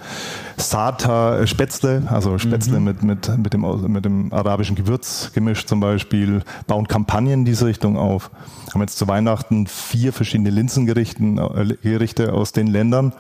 Sata 0.57 1.45
Spätzle, 1.49 2.05
also 2.07 2.39
Spätzle 2.39 2.79
mhm. 2.79 2.85
mit, 2.85 3.03
mit, 3.03 3.37
mit, 3.37 3.53
dem, 3.53 3.93
mit 3.93 4.05
dem 4.05 4.33
arabischen 4.33 4.77
Gewürz 4.77 5.33
gemischt 5.35 5.69
zum 5.69 5.81
Beispiel, 5.81 6.43
bauen 6.69 6.87
Kampagnen 6.87 7.33
in 7.33 7.45
diese 7.45 7.67
Richtung 7.67 7.97
auf. 7.97 8.31
Haben 8.73 8.83
jetzt 8.83 8.99
zu 8.99 9.09
Weihnachten 9.09 9.67
vier 9.67 10.13
verschiedene 10.13 10.51
Linsengerichte 10.51 12.23
äh, 12.23 12.31
aus 12.31 12.53
den 12.53 12.69
Ländern 12.69 13.13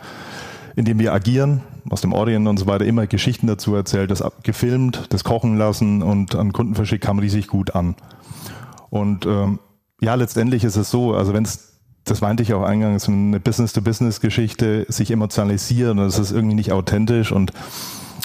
in 0.76 0.84
dem 0.84 0.98
wir 0.98 1.12
agieren, 1.12 1.62
aus 1.88 2.02
dem 2.02 2.12
Orient 2.12 2.46
und 2.46 2.58
so 2.58 2.66
weiter, 2.66 2.84
immer 2.84 3.06
Geschichten 3.06 3.46
dazu 3.46 3.74
erzählt, 3.74 4.10
das 4.10 4.22
gefilmt, 4.42 5.06
das 5.08 5.24
kochen 5.24 5.56
lassen 5.56 6.02
und 6.02 6.34
an 6.34 6.52
Kunden 6.52 6.74
verschickt, 6.74 7.04
kam 7.04 7.18
riesig 7.18 7.48
gut 7.48 7.74
an. 7.74 7.96
Und 8.90 9.26
ähm, 9.26 9.58
ja, 10.00 10.14
letztendlich 10.14 10.62
ist 10.62 10.76
es 10.76 10.90
so, 10.90 11.14
also 11.14 11.32
wenn 11.32 11.44
es 11.44 11.76
das 12.06 12.20
meinte 12.20 12.42
ich 12.42 12.54
auch 12.54 12.62
eingangs, 12.62 13.08
eine 13.08 13.40
Business-to-Business-Geschichte 13.40 14.86
sich 14.88 15.10
emotionalisiert 15.10 15.90
und 15.90 15.98
es 15.98 16.18
ist 16.18 16.30
irgendwie 16.30 16.54
nicht 16.54 16.70
authentisch 16.70 17.32
und 17.32 17.52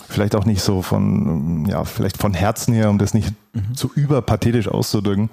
vielleicht 0.08 0.36
auch 0.36 0.46
nicht 0.46 0.62
so 0.62 0.84
von, 0.84 1.66
ja, 1.66 1.84
vielleicht 1.84 2.18
von 2.18 2.34
Herzen 2.34 2.76
her, 2.76 2.92
um 2.92 3.00
das 3.00 3.16
nicht 3.16 3.34
mhm. 3.54 3.74
zu 3.74 3.92
überpathetisch 3.94 4.68
auszudrücken, 4.68 5.32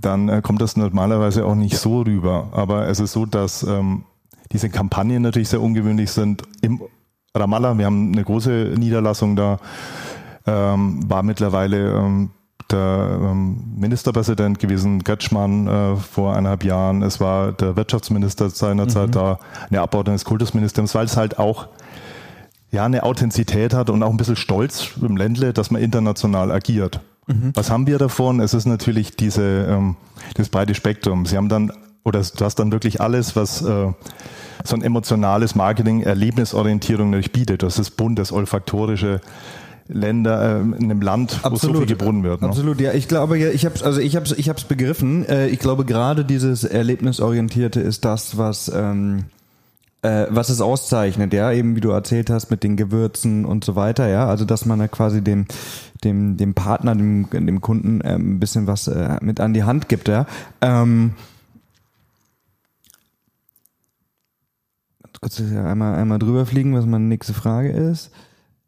dann 0.00 0.30
äh, 0.30 0.40
kommt 0.42 0.62
das 0.62 0.76
normalerweise 0.76 1.44
auch 1.44 1.54
nicht 1.54 1.76
so 1.76 2.00
rüber. 2.00 2.48
Aber 2.52 2.88
es 2.88 3.00
ist 3.00 3.12
so, 3.12 3.26
dass 3.26 3.62
ähm, 3.64 4.04
diese 4.52 4.70
Kampagnen 4.70 5.22
natürlich 5.22 5.48
sehr 5.48 5.60
ungewöhnlich 5.60 6.10
sind. 6.10 6.42
Im 6.62 6.82
Ramallah, 7.34 7.76
wir 7.78 7.86
haben 7.86 8.12
eine 8.12 8.24
große 8.24 8.74
Niederlassung 8.78 9.36
da, 9.36 9.58
ähm, 10.46 11.08
war 11.08 11.22
mittlerweile 11.22 11.92
ähm, 11.94 12.30
der 12.70 13.18
ähm, 13.22 13.74
Ministerpräsident 13.76 14.58
gewesen, 14.58 15.04
Götschmann, 15.04 15.66
äh, 15.66 15.96
vor 15.96 16.32
eineinhalb 16.32 16.64
Jahren. 16.64 17.02
Es 17.02 17.20
war 17.20 17.52
der 17.52 17.76
Wirtschaftsminister 17.76 18.50
seinerzeit 18.50 19.08
mhm. 19.08 19.12
da, 19.12 19.38
eine 19.70 19.80
Abordnung 19.80 20.16
des 20.16 20.24
Kultusministeriums, 20.24 20.94
weil 20.94 21.06
es 21.06 21.16
halt 21.16 21.38
auch 21.38 21.68
ja 22.70 22.84
eine 22.84 23.04
Authentizität 23.04 23.72
hat 23.72 23.88
und 23.88 24.02
auch 24.02 24.10
ein 24.10 24.18
bisschen 24.18 24.36
Stolz 24.36 24.90
im 25.00 25.16
Ländle, 25.16 25.52
dass 25.52 25.70
man 25.70 25.80
international 25.80 26.50
agiert. 26.50 27.00
Mhm. 27.26 27.52
Was 27.54 27.70
haben 27.70 27.86
wir 27.86 27.98
davon? 27.98 28.40
Es 28.40 28.54
ist 28.54 28.66
natürlich 28.66 29.16
diese, 29.16 29.66
ähm, 29.68 29.96
das 30.34 30.48
breite 30.48 30.74
Spektrum. 30.74 31.24
Sie 31.26 31.36
haben 31.36 31.48
dann, 31.48 31.72
oder 32.08 32.22
du 32.22 32.44
hast 32.44 32.56
dann 32.56 32.72
wirklich 32.72 33.00
alles, 33.00 33.36
was 33.36 33.62
äh, 33.62 33.92
so 34.64 34.76
ein 34.76 34.82
emotionales 34.82 35.54
Marketing, 35.54 36.02
Erlebnisorientierung 36.02 37.10
natürlich 37.10 37.32
bietet. 37.32 37.62
Das 37.62 37.78
ist 37.78 37.92
bunt, 37.92 38.18
das 38.18 38.32
olfaktorische, 38.32 39.20
Länder 39.88 40.58
äh, 40.58 40.60
in 40.60 40.84
einem 40.84 41.00
Land, 41.00 41.40
wo 41.42 41.48
Absolut. 41.48 41.76
so 41.76 41.80
viel 41.82 41.88
gebrunnen 41.88 42.22
wird. 42.22 42.42
Ne? 42.42 42.48
Absolut, 42.48 42.80
ja. 42.80 42.92
Ich 42.92 43.08
glaube, 43.08 43.38
ja, 43.38 43.48
ich 43.48 43.64
habe 43.64 43.82
also 43.84 44.00
ich 44.00 44.16
habe 44.16 44.26
ich 44.36 44.48
habe 44.48 44.60
begriffen. 44.68 45.26
Äh, 45.26 45.48
ich 45.48 45.58
glaube, 45.58 45.84
gerade 45.84 46.24
dieses 46.24 46.64
Erlebnisorientierte 46.64 47.80
ist 47.80 48.04
das, 48.04 48.36
was 48.36 48.70
ähm, 48.74 49.24
äh, 50.02 50.26
was 50.28 50.50
es 50.50 50.60
auszeichnet, 50.60 51.32
ja, 51.32 51.50
eben 51.52 51.74
wie 51.74 51.80
du 51.80 51.90
erzählt 51.90 52.30
hast 52.30 52.50
mit 52.50 52.62
den 52.62 52.76
Gewürzen 52.76 53.44
und 53.44 53.64
so 53.64 53.76
weiter, 53.76 54.08
ja. 54.08 54.26
Also 54.26 54.44
dass 54.44 54.66
man 54.66 54.78
da 54.78 54.88
quasi 54.88 55.22
dem 55.22 55.46
dem 56.04 56.36
dem 56.36 56.54
Partner, 56.54 56.94
dem 56.94 57.28
dem 57.30 57.60
Kunden 57.62 58.02
äh, 58.02 58.14
ein 58.14 58.38
bisschen 58.38 58.66
was 58.66 58.88
äh, 58.88 59.16
mit 59.22 59.40
an 59.40 59.54
die 59.54 59.64
Hand 59.64 59.88
gibt, 59.88 60.08
ja. 60.08 60.26
Ähm, 60.60 61.12
kurz 65.20 65.40
einmal 65.40 65.96
einmal 65.96 66.18
drüber 66.18 66.46
fliegen, 66.46 66.74
was 66.74 66.86
meine 66.86 67.04
nächste 67.04 67.34
Frage 67.34 67.70
ist. 67.70 68.10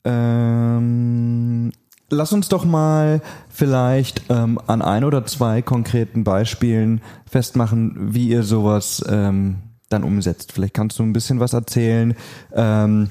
Ähm, 0.05 1.73
lass 2.11 2.33
uns 2.33 2.49
doch 2.49 2.65
mal 2.65 3.21
vielleicht 3.49 4.23
ähm, 4.29 4.59
an 4.67 4.83
ein 4.83 5.05
oder 5.05 5.25
zwei 5.27 5.63
konkreten 5.63 6.25
Beispielen 6.25 7.01
festmachen, 7.27 8.15
wie 8.15 8.29
ihr 8.29 8.43
sowas 8.43 9.05
ähm, 9.09 9.57
dann 9.89 10.05
umsetzt. 10.05 10.53
Vielleicht 10.53 10.75
kannst 10.75 10.99
du 10.99 11.03
ein 11.03 11.13
bisschen 11.13 11.41
was 11.41 11.53
erzählen, 11.53 12.15
ähm, 12.55 13.11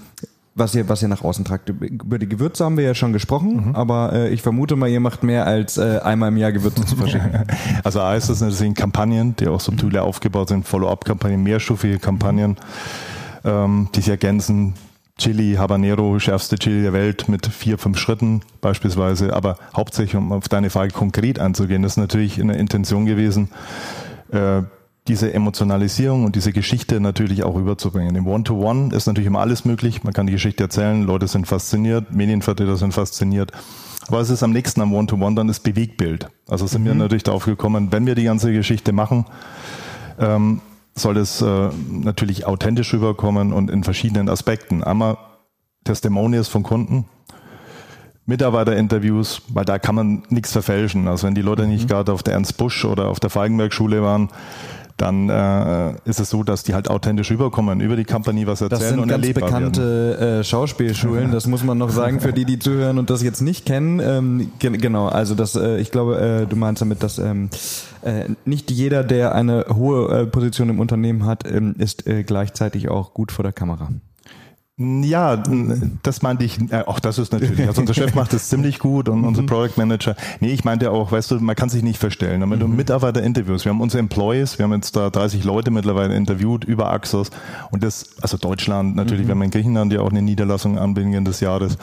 was 0.56 0.76
ihr, 0.76 0.90
was 0.90 1.02
ihr 1.02 1.08
nach 1.08 1.24
außen 1.24 1.46
tragt. 1.46 1.70
Über 1.70 2.20
die 2.20 2.28
Gewürze 2.28 2.66
haben 2.66 2.78
wir 2.78 2.84
ja 2.84 2.96
schon 2.96 3.14
gesprochen, 3.14 3.68
mhm. 3.68 3.76
aber 3.76 4.14
äh, 4.14 4.30
ich 4.30 4.42
vermute 4.42 4.76
mal, 4.76 4.90
ihr 4.90 5.00
macht 5.00 5.24
mehr 5.24 5.46
als 5.46 5.78
äh, 5.78 6.00
einmal 6.04 6.30
im 6.30 6.38
Jahr 6.38 6.52
Gewürze 6.52 6.86
zu 6.86 6.96
verschicken. 6.96 7.46
Also 7.84 8.02
A 8.02 8.16
ist 8.16 8.30
das 8.30 8.42
natürlich 8.42 8.76
Kampagnen, 8.76 9.36
die 9.38 9.48
auch 9.48 9.60
subtile 9.60 10.02
aufgebaut 10.02 10.50
sind, 10.50 10.68
Follow-up-Kampagnen, 10.68 11.44
mehrstufige 11.44 11.98
Kampagnen, 12.00 12.58
ähm, 13.44 13.90
die 13.96 14.02
sich 14.02 14.10
ergänzen 14.10 14.76
Chili 15.20 15.56
Habanero, 15.56 16.18
schärfste 16.18 16.58
Chili 16.58 16.82
der 16.82 16.94
Welt 16.94 17.28
mit 17.28 17.46
vier, 17.46 17.78
fünf 17.78 17.98
Schritten 17.98 18.42
beispielsweise. 18.62 19.34
Aber 19.34 19.58
hauptsächlich, 19.76 20.16
um 20.16 20.32
auf 20.32 20.48
deine 20.48 20.70
Frage 20.70 20.94
konkret 20.94 21.40
anzugehen, 21.40 21.84
das 21.84 21.94
ist 21.94 21.98
natürlich 21.98 22.40
eine 22.40 22.58
Intention 22.58 23.06
gewesen, 23.06 23.50
äh, 24.32 24.62
diese 25.10 25.34
Emotionalisierung 25.34 26.24
und 26.24 26.36
diese 26.36 26.54
Geschichte 26.54 27.00
natürlich 27.00 27.44
auch 27.44 27.58
überzubringen. 27.58 28.16
Im 28.16 28.28
One-to-One 28.28 28.90
-One 28.90 28.96
ist 28.96 29.08
natürlich 29.08 29.28
immer 29.28 29.40
alles 29.42 29.66
möglich. 29.66 30.04
Man 30.04 30.14
kann 30.14 30.28
die 30.28 30.34
Geschichte 30.34 30.64
erzählen, 30.64 31.04
Leute 31.04 31.28
sind 31.28 31.48
fasziniert, 31.48 32.14
Medienvertreter 32.14 32.78
sind 32.78 32.94
fasziniert. 32.94 33.52
Aber 34.08 34.22
es 34.22 34.30
ist 34.30 34.44
am 34.44 34.52
nächsten 34.52 34.82
am 34.82 34.94
One-to-One 34.94 35.26
-One 35.26 35.36
dann 35.36 35.48
das 35.48 35.60
Bewegbild. 35.60 36.30
Also 36.48 36.66
sind 36.68 36.84
mhm. 36.84 36.88
wir 36.88 36.96
natürlich 36.96 37.24
darauf 37.24 37.46
gekommen, 37.46 37.92
wenn 37.92 38.06
wir 38.06 38.16
die 38.16 38.24
ganze 38.24 38.54
Geschichte 38.54 38.94
machen, 38.94 39.26
ähm, 40.20 40.62
soll 41.00 41.18
es 41.18 41.42
äh, 41.42 41.70
natürlich 41.90 42.46
authentisch 42.46 42.94
rüberkommen 42.94 43.54
und 43.54 43.72
in 43.72 43.84
verschiedenen 43.84 44.30
Aspekten. 44.30 44.84
Einmal 44.84 45.18
Testimonials 45.84 46.48
von 46.48 46.64
Kunden, 46.64 47.06
Mitarbeiterinterviews, 48.26 49.42
weil 49.50 49.66
da 49.66 49.80
kann 49.80 49.96
man 49.96 50.24
nichts 50.30 50.52
verfälschen. 50.52 51.08
Also 51.08 51.26
wenn 51.28 51.36
die 51.36 51.42
Leute 51.42 51.66
nicht 51.68 51.86
mhm. 51.86 51.88
gerade 51.88 52.14
auf 52.14 52.24
der 52.24 52.34
Ernst 52.34 52.58
Busch 52.58 52.86
oder 52.86 53.08
auf 53.08 53.20
der 53.20 53.30
Falkenberg-Schule 53.30 54.04
waren, 54.04 54.30
dann 55.02 55.30
äh, 55.30 55.94
ist 56.06 56.20
es 56.20 56.30
so, 56.30 56.44
dass 56.44 56.64
die 56.64 56.74
halt 56.74 56.90
authentisch 56.90 57.32
rüberkommen, 57.32 57.82
über 57.82 57.96
die 57.96 58.06
Company 58.06 58.46
was 58.46 58.62
erzählen 58.62 58.80
das 58.80 58.90
sind 58.90 59.00
und 59.00 59.08
ganz 59.08 59.24
erlebbar 59.24 59.50
bekannte 59.50 60.40
äh, 60.40 60.44
Schauspielschulen, 60.44 61.32
das 61.32 61.48
muss 61.48 61.64
man 61.64 61.78
noch 61.78 61.90
sagen 61.90 62.20
für 62.20 62.34
die, 62.34 62.46
die 62.46 62.60
zuhören 62.60 62.98
und 62.98 63.10
das 63.10 63.24
jetzt 63.24 63.42
nicht 63.42 63.66
kennen. 63.66 64.00
Ähm, 64.00 64.52
ge 64.60 64.78
genau, 64.78 65.08
also 65.08 65.36
das, 65.36 65.56
äh, 65.56 65.78
ich 65.78 65.92
glaube, 65.92 66.20
äh, 66.20 66.46
du 66.46 66.56
meinst 66.56 66.82
damit, 66.82 67.04
dass 67.04 67.18
ähm, 67.18 67.50
äh, 68.02 68.26
nicht 68.46 68.72
jeder, 68.72 69.04
der 69.04 69.36
eine 69.36 69.66
hohe 69.74 70.22
äh, 70.22 70.26
Position 70.26 70.70
im 70.70 70.80
Unternehmen 70.80 71.26
hat, 71.26 71.50
ähm, 71.50 71.76
ist 71.78 72.08
äh, 72.08 72.24
gleichzeitig 72.24 72.90
auch 72.90 73.14
gut 73.14 73.32
vor 73.32 73.44
der 73.44 73.54
Kamera. 73.54 73.90
Ja, 74.82 75.36
das 76.04 76.22
meinte 76.22 76.46
ich, 76.46 76.72
äh, 76.72 76.84
auch 76.86 77.02
das 77.02 77.18
ist 77.18 77.34
natürlich, 77.34 77.68
also 77.68 77.82
unser 77.82 77.94
Chef 77.94 78.16
macht 78.16 78.32
das 78.32 78.48
ziemlich 78.48 78.80
gut 78.80 79.10
und 79.10 79.26
unser 79.26 79.42
mhm. 79.42 79.48
Product 79.48 79.74
Manager. 79.76 80.16
Nee, 80.40 80.54
ich 80.54 80.64
meinte 80.64 80.90
auch, 80.92 81.12
weißt 81.12 81.32
du, 81.32 81.40
man 81.42 81.58
kann 81.58 81.68
sich 81.68 81.84
nicht 81.84 82.00
verstellen. 82.00 82.42
Und 82.44 82.52
wenn 82.52 82.62
du 82.62 82.68
mhm. 82.70 82.78
Mitarbeiter 82.78 83.22
interviewst, 83.22 83.66
wir 83.66 83.74
haben 83.74 83.82
unsere 83.82 84.00
Employees, 84.00 84.58
wir 84.58 84.64
haben 84.64 84.72
jetzt 84.72 84.96
da 84.96 85.10
30 85.10 85.44
Leute 85.44 85.70
mittlerweile 85.70 86.16
interviewt 86.16 86.64
über 86.64 86.92
Axos 86.92 87.30
und 87.72 87.84
das, 87.84 88.12
also 88.22 88.38
Deutschland 88.38 88.96
natürlich, 88.96 89.24
mhm. 89.24 89.28
wir 89.28 89.36
haben 89.36 89.42
in 89.42 89.52
Griechenland 89.52 89.92
ja 89.92 90.00
auch 90.00 90.12
eine 90.12 90.22
Niederlassung 90.22 90.78
anbeginn 90.78 91.26
des 91.26 91.42
Jahres. 91.42 91.78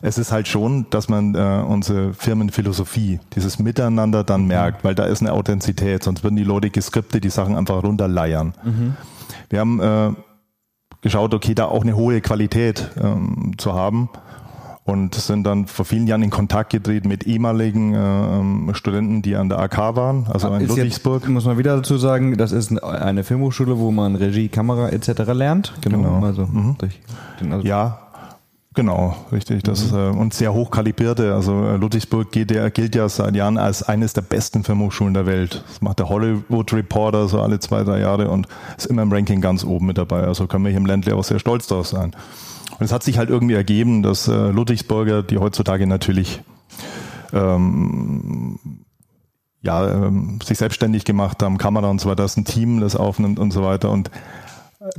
Es 0.00 0.16
ist 0.16 0.32
halt 0.32 0.48
schon, 0.48 0.86
dass 0.88 1.10
man 1.10 1.34
äh, 1.34 1.62
unsere 1.66 2.14
Firmenphilosophie, 2.14 3.20
dieses 3.34 3.58
Miteinander 3.58 4.24
dann 4.24 4.42
mhm. 4.42 4.48
merkt, 4.48 4.84
weil 4.84 4.94
da 4.94 5.04
ist 5.04 5.20
eine 5.20 5.34
Authentizität, 5.34 6.02
sonst 6.02 6.24
würden 6.24 6.36
die 6.36 6.44
Leute 6.44 6.70
geskriptet 6.70 7.24
die 7.24 7.30
Sachen 7.30 7.56
einfach 7.56 7.82
runterleiern. 7.82 8.54
Mhm. 8.64 8.96
Wir 9.50 9.60
haben 9.60 9.80
äh, 9.80 10.12
geschaut, 11.00 11.34
okay, 11.34 11.54
da 11.54 11.66
auch 11.66 11.82
eine 11.82 11.96
hohe 11.96 12.20
Qualität 12.20 12.90
ähm, 13.00 13.52
zu 13.58 13.74
haben 13.74 14.08
und 14.88 15.14
sind 15.14 15.44
dann 15.44 15.66
vor 15.66 15.84
vielen 15.84 16.06
Jahren 16.06 16.22
in 16.22 16.30
Kontakt 16.30 16.70
getreten 16.70 17.08
mit 17.08 17.26
ehemaligen 17.26 17.94
äh, 18.70 18.74
Studenten, 18.74 19.20
die 19.20 19.36
an 19.36 19.50
der 19.50 19.58
AK 19.58 19.96
waren, 19.96 20.26
also 20.28 20.48
in 20.54 20.66
Ludwigsburg. 20.66 21.22
Jetzt, 21.22 21.30
muss 21.30 21.44
man 21.44 21.58
wieder 21.58 21.76
dazu 21.76 21.98
sagen, 21.98 22.38
das 22.38 22.52
ist 22.52 22.82
eine 22.82 23.22
Filmhochschule, 23.22 23.78
wo 23.78 23.90
man 23.90 24.16
Regie, 24.16 24.48
Kamera 24.48 24.88
etc. 24.88 25.08
lernt. 25.34 25.74
Genau. 25.82 25.98
genau. 25.98 26.24
Also 26.24 26.46
mhm. 26.46 26.76
durch 26.78 27.00
den, 27.40 27.52
also 27.52 27.66
ja, 27.66 27.98
Genau, 28.78 29.16
richtig. 29.32 29.64
Das 29.64 29.90
mhm. 29.90 29.98
äh, 29.98 30.08
und 30.10 30.34
sehr 30.34 30.54
hochkalibrierte. 30.54 31.34
Also 31.34 31.64
äh, 31.64 31.76
Ludwigsburg 31.76 32.30
gilt 32.30 32.52
ja, 32.52 32.68
gilt 32.68 32.94
ja 32.94 33.08
seit 33.08 33.34
Jahren 33.34 33.58
als 33.58 33.82
eines 33.82 34.12
der 34.12 34.22
besten 34.22 34.62
Filmhochschulen 34.62 35.14
der 35.14 35.26
Welt. 35.26 35.64
Das 35.66 35.82
macht 35.82 35.98
der 35.98 36.08
Hollywood 36.08 36.72
Reporter 36.72 37.26
so 37.26 37.40
alle 37.40 37.58
zwei, 37.58 37.82
drei 37.82 37.98
Jahre 37.98 38.30
und 38.30 38.46
ist 38.76 38.86
immer 38.86 39.02
im 39.02 39.12
Ranking 39.12 39.40
ganz 39.40 39.64
oben 39.64 39.86
mit 39.86 39.98
dabei. 39.98 40.22
Also 40.22 40.46
können 40.46 40.62
wir 40.62 40.70
hier 40.70 40.78
im 40.78 40.86
Ländle 40.86 41.16
auch 41.16 41.24
sehr 41.24 41.40
stolz 41.40 41.66
darauf 41.66 41.88
sein. 41.88 42.12
Und 42.78 42.84
es 42.84 42.92
hat 42.92 43.02
sich 43.02 43.18
halt 43.18 43.30
irgendwie 43.30 43.54
ergeben, 43.54 44.04
dass 44.04 44.28
äh, 44.28 44.50
Ludwigsburger, 44.50 45.24
die 45.24 45.38
heutzutage 45.38 45.88
natürlich 45.88 46.40
ähm, 47.32 48.60
ja, 49.60 49.90
ähm, 49.90 50.38
sich 50.40 50.56
selbstständig 50.56 51.04
gemacht 51.04 51.42
haben, 51.42 51.58
Kamera 51.58 51.88
und 51.88 52.00
so 52.00 52.08
weiter, 52.08 52.22
das 52.22 52.34
ist 52.34 52.36
ein 52.36 52.44
Team, 52.44 52.78
das 52.78 52.94
aufnimmt 52.94 53.40
und 53.40 53.50
so 53.50 53.64
weiter 53.64 53.90
und 53.90 54.08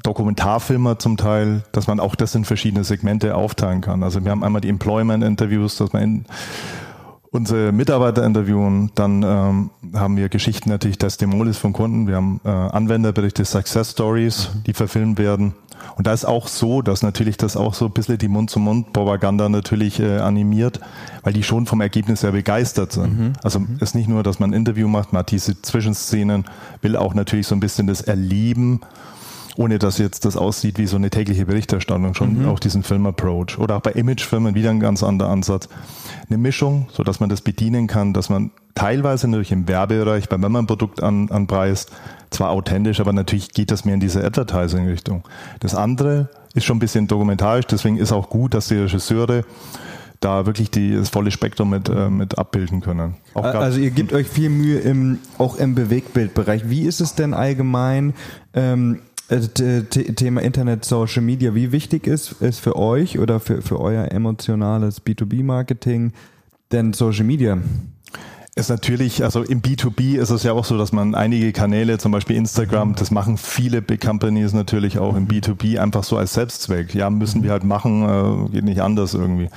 Dokumentarfilmer 0.03 0.99
zum 0.99 1.15
Teil, 1.15 1.63
dass 1.71 1.87
man 1.87 1.99
auch 1.99 2.15
das 2.15 2.35
in 2.35 2.43
verschiedene 2.43 2.83
Segmente 2.83 3.35
aufteilen 3.35 3.81
kann. 3.81 4.03
Also 4.03 4.23
wir 4.23 4.31
haben 4.31 4.43
einmal 4.43 4.61
die 4.61 4.69
Employment-Interviews, 4.69 5.77
dass 5.77 5.93
man 5.93 6.01
in 6.03 6.25
unsere 7.31 7.71
Mitarbeiter 7.71 8.25
interviewen, 8.25 8.91
dann 8.95 9.23
ähm, 9.23 9.69
haben 9.93 10.17
wir 10.17 10.29
Geschichten 10.29 10.69
natürlich 10.69 10.97
Testimonials 10.97 11.57
von 11.57 11.73
Kunden, 11.73 12.07
wir 12.07 12.15
haben 12.15 12.41
äh, 12.43 12.49
Anwenderberichte, 12.49 13.45
Success 13.45 13.91
Stories, 13.91 14.49
die 14.65 14.73
verfilmt 14.73 15.19
werden. 15.19 15.53
Und 15.95 16.07
da 16.07 16.13
ist 16.13 16.25
auch 16.25 16.47
so, 16.47 16.81
dass 16.81 17.03
natürlich 17.03 17.37
das 17.37 17.55
auch 17.55 17.73
so 17.73 17.85
ein 17.85 17.91
bisschen 17.91 18.17
die 18.17 18.27
Mund-zu-Mund-Propaganda 18.27 19.47
natürlich 19.47 19.99
äh, 19.99 20.17
animiert, 20.17 20.81
weil 21.23 21.33
die 21.33 21.43
schon 21.43 21.67
vom 21.67 21.81
Ergebnis 21.81 22.21
sehr 22.21 22.31
begeistert 22.31 22.91
sind. 22.91 23.17
Mhm. 23.17 23.33
Also 23.43 23.59
mhm. 23.59 23.77
ist 23.79 23.95
nicht 23.95 24.09
nur, 24.09 24.23
dass 24.23 24.39
man 24.39 24.49
ein 24.49 24.53
Interview 24.53 24.87
macht, 24.87 25.13
man 25.13 25.21
hat 25.21 25.31
diese 25.31 25.61
Zwischenszenen, 25.61 26.45
will 26.81 26.97
auch 26.97 27.13
natürlich 27.13 27.47
so 27.47 27.55
ein 27.55 27.59
bisschen 27.61 27.87
das 27.87 28.01
Erleben 28.01 28.81
ohne 29.59 29.77
dass 29.77 29.97
jetzt 29.97 30.23
das 30.23 30.37
aussieht 30.37 30.77
wie 30.77 30.87
so 30.87 30.95
eine 30.95 31.09
tägliche 31.09 31.45
Berichterstattung, 31.45 32.13
schon 32.13 32.43
mhm. 32.43 32.47
auch 32.47 32.59
diesen 32.59 32.81
Film-Approach. 32.81 33.59
Oder 33.59 33.75
auch 33.75 33.81
bei 33.81 33.91
Imagefilmen 33.91 34.55
wieder 34.55 34.69
ein 34.69 34.79
ganz 34.79 35.03
anderer 35.03 35.29
Ansatz. 35.29 35.67
Eine 36.29 36.37
Mischung, 36.37 36.87
so 36.93 37.03
dass 37.03 37.19
man 37.19 37.27
das 37.27 37.41
bedienen 37.41 37.87
kann, 37.87 38.13
dass 38.13 38.29
man 38.29 38.51
teilweise 38.73 39.27
natürlich 39.27 39.51
im 39.51 39.67
Werbebereich, 39.67 40.31
wenn 40.31 40.39
man 40.39 40.55
ein 40.55 40.65
Produkt 40.65 41.03
an, 41.03 41.29
anpreist, 41.29 41.91
zwar 42.29 42.51
authentisch, 42.51 43.01
aber 43.01 43.11
natürlich 43.11 43.51
geht 43.51 43.69
das 43.69 43.83
mehr 43.83 43.95
in 43.95 43.99
diese 43.99 44.23
Advertising-Richtung. 44.23 45.23
Das 45.59 45.75
andere 45.75 46.29
ist 46.53 46.63
schon 46.63 46.77
ein 46.77 46.79
bisschen 46.79 47.09
dokumentarisch, 47.09 47.65
deswegen 47.65 47.97
ist 47.97 48.13
auch 48.13 48.29
gut, 48.29 48.53
dass 48.53 48.69
die 48.69 48.75
Regisseure 48.75 49.43
da 50.21 50.45
wirklich 50.45 50.69
die, 50.69 50.95
das 50.95 51.09
volle 51.09 51.31
Spektrum 51.31 51.69
mit, 51.69 51.89
äh, 51.89 52.09
mit 52.09 52.37
abbilden 52.37 52.81
können. 52.81 53.15
also 53.59 53.79
ihr 53.79 53.91
gebt 53.91 54.13
euch 54.13 54.27
viel 54.27 54.49
Mühe 54.49 54.79
im, 54.79 55.19
auch 55.37 55.57
im 55.57 55.75
Bewegtbildbereich. 55.75 56.69
Wie 56.69 56.83
ist 56.83 56.99
es 56.99 57.15
denn 57.15 57.33
allgemein? 57.33 58.13
Ähm, 58.53 58.95
äh, 58.95 59.08
Thema 59.29 60.41
Internet, 60.41 60.85
Social 60.85 61.21
Media, 61.21 61.53
wie 61.53 61.71
wichtig 61.71 62.07
ist, 62.07 62.41
ist 62.41 62.59
für 62.59 62.75
euch 62.75 63.19
oder 63.19 63.39
für, 63.39 63.61
für 63.61 63.79
euer 63.79 64.11
emotionales 64.11 65.05
B2B-Marketing 65.05 66.13
denn 66.71 66.93
Social 66.93 67.25
Media? 67.25 67.57
ist 68.59 68.69
natürlich, 68.69 69.23
also 69.23 69.41
im 69.41 69.61
B2B 69.61 70.17
ist 70.17 70.29
es 70.29 70.43
ja 70.43 70.53
auch 70.53 70.65
so, 70.65 70.77
dass 70.77 70.91
man 70.91 71.15
einige 71.15 71.51
Kanäle, 71.51 71.97
zum 71.97 72.11
Beispiel 72.11 72.35
Instagram, 72.35 72.93
das 72.95 73.09
machen 73.09 73.37
viele 73.37 73.81
Big 73.81 74.01
Companies 74.01 74.53
natürlich 74.53 74.99
auch 74.99 75.15
im 75.15 75.27
B2B 75.27 75.79
einfach 75.79 76.03
so 76.03 76.17
als 76.17 76.33
Selbstzweck. 76.33 76.93
Ja, 76.93 77.09
müssen 77.09 77.41
wir 77.43 77.51
halt 77.51 77.63
machen, 77.63 78.03
äh, 78.03 78.49
geht 78.51 78.65
nicht 78.65 78.81
anders 78.81 79.13
irgendwie. 79.13 79.49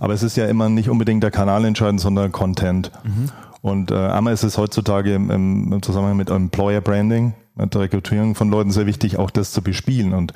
Aber 0.00 0.12
es 0.12 0.22
ist 0.22 0.36
ja 0.36 0.46
immer 0.46 0.68
nicht 0.68 0.88
unbedingt 0.90 1.22
der 1.22 1.30
Kanal 1.30 1.64
entscheidend, 1.64 2.00
sondern 2.00 2.32
Content. 2.32 2.90
Mhm. 3.04 3.30
Und 3.60 3.90
äh, 3.90 3.94
einmal 3.94 4.34
ist 4.34 4.44
es 4.44 4.58
heutzutage 4.58 5.14
im, 5.14 5.30
im 5.30 5.82
Zusammenhang 5.82 6.16
mit 6.16 6.30
Employer 6.30 6.80
Branding, 6.80 7.34
der 7.58 7.80
Rekrutierung 7.82 8.34
von 8.34 8.50
Leuten 8.50 8.70
sehr 8.70 8.86
wichtig, 8.86 9.18
auch 9.18 9.30
das 9.30 9.52
zu 9.52 9.62
bespielen. 9.62 10.14
Und 10.14 10.32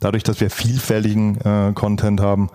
dadurch, 0.00 0.22
dass 0.22 0.40
wir 0.40 0.50
vielfältigen 0.50 1.40
äh, 1.40 1.72
Content 1.74 2.20
haben, 2.20 2.50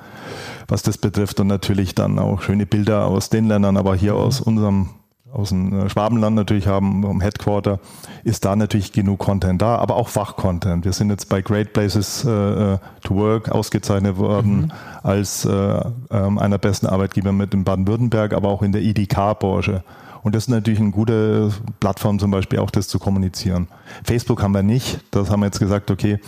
was 0.67 0.83
das 0.83 0.97
betrifft 0.97 1.39
und 1.39 1.47
natürlich 1.47 1.95
dann 1.95 2.19
auch 2.19 2.41
schöne 2.41 2.65
Bilder 2.65 3.05
aus 3.05 3.29
den 3.29 3.47
Ländern, 3.47 3.77
aber 3.77 3.95
hier 3.95 4.13
mhm. 4.13 4.19
aus 4.19 4.41
unserem 4.41 4.89
aus 5.31 5.49
dem 5.49 5.73
äh, 5.73 5.89
Schwabenland 5.89 6.35
natürlich 6.35 6.67
haben, 6.67 7.03
vom 7.03 7.21
Headquarter, 7.21 7.79
ist 8.23 8.45
da 8.45 8.55
natürlich 8.55 8.91
genug 8.91 9.19
Content 9.19 9.61
da, 9.61 9.75
aber 9.75 9.95
auch 9.95 10.09
Fachcontent. 10.09 10.85
Wir 10.85 10.93
sind 10.93 11.09
jetzt 11.09 11.29
bei 11.29 11.41
Great 11.41 11.73
Places 11.73 12.25
äh, 12.25 12.29
äh 12.29 12.77
to 13.03 13.15
Work 13.15 13.49
ausgezeichnet 13.49 14.17
worden 14.17 14.61
mhm. 14.61 14.71
als 15.03 15.45
äh, 15.45 15.51
äh, 15.51 15.83
einer 16.09 16.57
besten 16.57 16.87
Arbeitgeber 16.87 17.31
mit 17.31 17.53
in 17.53 17.63
Baden-Württemberg, 17.63 18.33
aber 18.33 18.49
auch 18.49 18.61
in 18.61 18.71
der 18.71 18.81
IDK-Branche. 18.81 19.83
Und 20.21 20.35
das 20.35 20.43
ist 20.43 20.49
natürlich 20.49 20.79
eine 20.79 20.91
gute 20.91 21.51
Plattform, 21.79 22.19
zum 22.19 22.31
Beispiel 22.31 22.59
auch 22.59 22.71
das 22.71 22.87
zu 22.87 22.99
kommunizieren. 22.99 23.67
Facebook 24.03 24.41
haben 24.41 24.53
wir 24.53 24.63
nicht. 24.63 24.99
Das 25.11 25.29
haben 25.29 25.41
wir 25.41 25.45
jetzt 25.45 25.59
gesagt, 25.59 25.91
okay, 25.91 26.19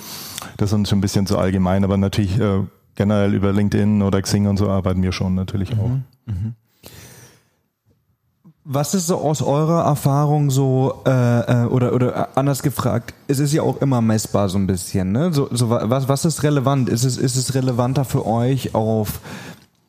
das 0.58 0.70
ist 0.70 0.74
uns 0.74 0.90
schon 0.90 1.00
ein 1.00 1.02
bisschen 1.02 1.28
zu 1.28 1.38
allgemein, 1.38 1.84
aber 1.84 1.98
natürlich 1.98 2.40
äh, 2.40 2.62
generell 2.96 3.34
über 3.34 3.52
LinkedIn 3.52 4.02
oder 4.02 4.22
Xing 4.22 4.48
und 4.48 4.58
so 4.58 4.70
arbeiten 4.70 5.04
wir 5.04 5.12
schon 5.12 5.36
natürlich 5.36 5.74
auch. 5.74 5.88
Mhm. 5.88 6.04
Mhm. 6.26 6.56
Was 8.64 8.94
ist 8.94 9.08
so 9.08 9.18
aus 9.18 9.42
eurer 9.42 9.86
Erfahrung 9.86 10.52
so 10.52 11.02
äh, 11.06 11.64
äh 11.64 11.66
oder 11.66 11.94
oder 11.94 12.38
anders 12.38 12.62
gefragt? 12.62 13.16
Es 13.28 13.40
ist 13.40 13.54
ja 13.54 13.64
auch 13.64 13.82
immer 13.82 14.02
messbar 14.02 14.50
so 14.50 14.60
ein 14.60 14.68
bisschen. 14.68 15.12
Ne? 15.12 15.34
So, 15.34 15.50
so 15.52 15.72
was 15.72 16.08
was 16.08 16.26
ist 16.26 16.44
relevant? 16.44 16.88
Ist 16.88 17.04
es 17.04 17.18
ist 17.18 17.36
es 17.36 17.56
relevanter 17.56 18.06
für 18.06 18.26
euch 18.26 18.76
auf 18.76 19.20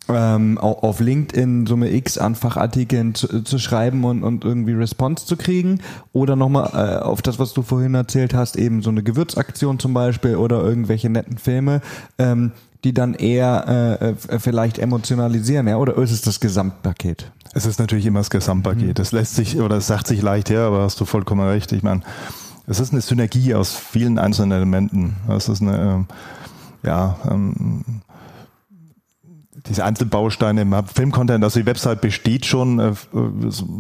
ähm, 0.09 0.59
auf 0.59 1.01
LinkedIn 1.01 1.67
Summe 1.67 1.91
X 1.93 2.19
an 2.19 2.35
Fachartikeln 2.35 3.15
zu, 3.15 3.43
zu, 3.43 3.59
schreiben 3.59 4.05
und, 4.05 4.23
und 4.23 4.45
irgendwie 4.45 4.73
Response 4.73 5.27
zu 5.27 5.37
kriegen 5.37 5.81
oder 6.13 6.37
nochmal 6.37 6.71
äh, 6.75 7.03
auf 7.03 7.23
das, 7.23 7.39
was 7.39 7.53
du 7.53 7.63
vorhin 7.63 7.95
erzählt 7.95 8.35
hast, 8.35 8.57
eben 8.57 8.83
so 8.83 8.91
eine 8.91 9.03
Gewürzaktion 9.03 9.79
zum 9.79 9.95
Beispiel 9.95 10.37
oder 10.37 10.63
irgendwelche 10.63 11.09
netten 11.09 11.39
Filme. 11.39 11.81
Ähm, 12.19 12.53
die 12.85 12.93
dann 12.93 13.15
eher 13.15 14.01
äh, 14.01 14.09
äh, 14.09 14.39
vielleicht 14.41 14.79
emotionalisieren, 14.79 15.69
ja? 15.69 15.77
Oder 15.77 15.97
ist 15.99 16.11
es 16.11 16.21
das 16.21 16.41
Gesamtpaket? 16.41 17.31
Es 17.55 17.65
ist 17.65 17.79
natürlich 17.79 18.07
immer 18.07 18.19
das 18.19 18.31
Gesamtpaket. 18.31 18.89
Mhm. 18.89 18.95
Das 18.95 19.13
lässt 19.13 19.37
sich 19.37 19.61
oder 19.61 19.77
das 19.77 19.87
sagt 19.87 20.09
sich 20.09 20.21
leicht 20.21 20.51
her, 20.51 20.63
aber 20.63 20.83
hast 20.83 21.01
du 21.01 21.05
vollkommen 21.05 21.47
recht. 21.47 21.71
Ich 21.71 21.85
meine, 21.85 22.01
es 22.67 22.81
ist 22.81 22.93
eine 22.93 23.01
Synergie 23.01 23.55
aus 23.55 23.77
vielen 23.77 24.19
einzelnen 24.19 24.53
Elementen. 24.53 25.17
Es 25.29 25.49
ist 25.49 25.63
eine, 25.63 26.07
äh, 26.83 26.87
ja, 26.89 27.17
ähm, 27.31 27.85
diese 29.67 29.85
Einzelbausteine 29.85 30.63
im 30.63 30.75
Filmcontent, 30.87 31.45
also 31.45 31.61
die 31.61 31.67
Website 31.67 32.01
besteht 32.01 32.47
schon 32.47 32.79
äh, 32.79 32.93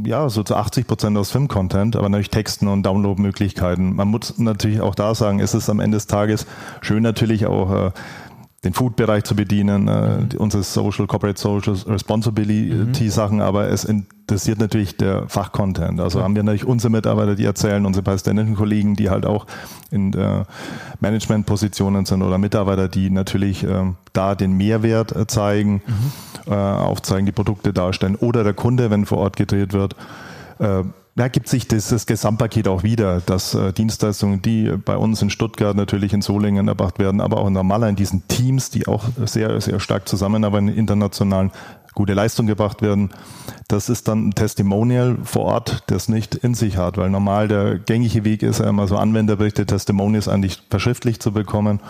ja 0.05 0.29
so 0.29 0.43
zu 0.43 0.55
80 0.55 0.87
Prozent 0.87 1.17
aus 1.19 1.33
Filmcontent, 1.33 1.97
aber 1.97 2.09
natürlich 2.09 2.31
Texten 2.31 2.69
und 2.69 2.85
Downloadmöglichkeiten. 2.85 3.97
Man 3.97 4.09
muss 4.09 4.39
natürlich 4.39 4.81
auch 4.81 4.95
da 4.95 5.15
sagen, 5.15 5.41
es 5.41 5.55
ist 5.55 5.69
am 5.69 5.81
Ende 5.81 5.97
des 5.97 6.07
Tages 6.07 6.47
schön 6.81 7.03
natürlich 7.03 7.47
auch 7.47 7.87
äh, 7.87 7.91
den 8.64 8.75
Food-Bereich 8.75 9.25
zu 9.25 9.35
bedienen, 9.35 9.88
äh, 9.88 10.19
mhm. 10.19 10.28
unsere 10.38 10.62
Social, 10.62 11.07
Corporate 11.07 11.40
Social 11.40 11.75
Responsibility 11.87 13.04
mhm. 13.04 13.11
Sachen, 13.11 13.40
aber 13.40 13.69
es 13.69 13.85
interessiert 13.85 14.61
natürlich 14.61 14.97
der 14.97 15.28
Fachcontent. 15.28 16.00
Also 16.00 16.19
ja. 16.19 16.25
haben 16.25 16.37
wir 16.37 16.45
natürlich 16.45 16.64
unsere 16.64 16.90
Mitarbeiter, 16.90 17.35
die 17.35 17.45
erzählen, 17.45 17.85
unsere 17.85 18.04
palästinensischen 18.04 18.57
Kollegen, 18.57 18.95
die 18.95 19.11
halt 19.11 19.26
auch 19.26 19.47
in 19.90 20.12
äh, 20.12 20.45
Managementpositionen 21.00 22.07
sind 22.07 22.23
oder 22.23 22.38
Mitarbeiter, 22.38 22.87
die 22.88 23.11
natürlich 23.11 23.64
äh, 23.64 23.92
da 24.12 24.37
den 24.37 24.57
Mehrwert 24.57 25.14
äh, 25.14 25.26
zeigen, 25.26 25.83
mhm. 25.85 26.53
äh, 26.53 26.55
aufzeigen, 26.55 27.27
die 27.27 27.33
Produkte 27.33 27.72
darstellen 27.72 28.14
oder 28.14 28.44
der 28.44 28.55
Kunde, 28.55 28.90
wenn 28.90 29.07
vor 29.07 29.18
Ort 29.18 29.37
gedreht 29.37 29.72
wird. 29.72 29.96
Da 31.14 31.29
gibt 31.29 31.46
sich 31.46 31.68
das, 31.68 31.88
das 31.88 32.07
Gesamtpaket 32.07 32.68
auch 32.68 32.85
wieder, 32.85 33.20
dass 33.20 33.55
äh, 33.55 33.75
Dienstleistungen, 33.75 34.40
die 34.40 34.72
bei 34.83 34.96
uns 34.96 35.20
in 35.20 35.29
Stuttgart 35.29 35.77
natürlich 35.77 36.14
in 36.14 36.22
Solingen 36.22 36.68
erbracht 36.68 36.98
werden, 36.98 37.20
aber 37.20 37.38
auch 37.38 37.51
normal 37.51 37.83
in 37.83 37.96
diesen 37.96 38.27
Teams, 38.29 38.70
die 38.70 38.87
auch 38.87 39.05
sehr, 39.27 39.61
sehr 39.61 39.79
stark 39.79 40.09
zusammenarbeiten, 40.09 40.68
internationalen 40.68 41.51
gute 41.94 42.14
Leistung 42.14 42.46
gebracht 42.46 42.81
werden. 42.81 43.11
Das 43.68 43.90
ist 43.90 44.09
dann 44.09 44.29
ein 44.29 44.35
Testimonial 44.35 45.18
vor 45.22 45.42
Ort, 45.42 45.85
das 45.88 46.09
nicht 46.09 46.35
in 46.37 46.55
sich 46.55 46.79
hat, 46.79 46.96
weil 46.96 47.11
normal 47.11 47.48
der 47.48 47.79
gängige 47.79 48.25
Weg 48.25 48.42
ist 48.42 48.61
immer 48.61 48.88
so 48.88 48.96
Anwenderberichte, 48.96 49.66
Testimonials 49.66 50.29
eigentlich 50.29 50.62
verschriftlich 50.70 51.20
zu 51.20 51.33
bekommen. 51.33 51.81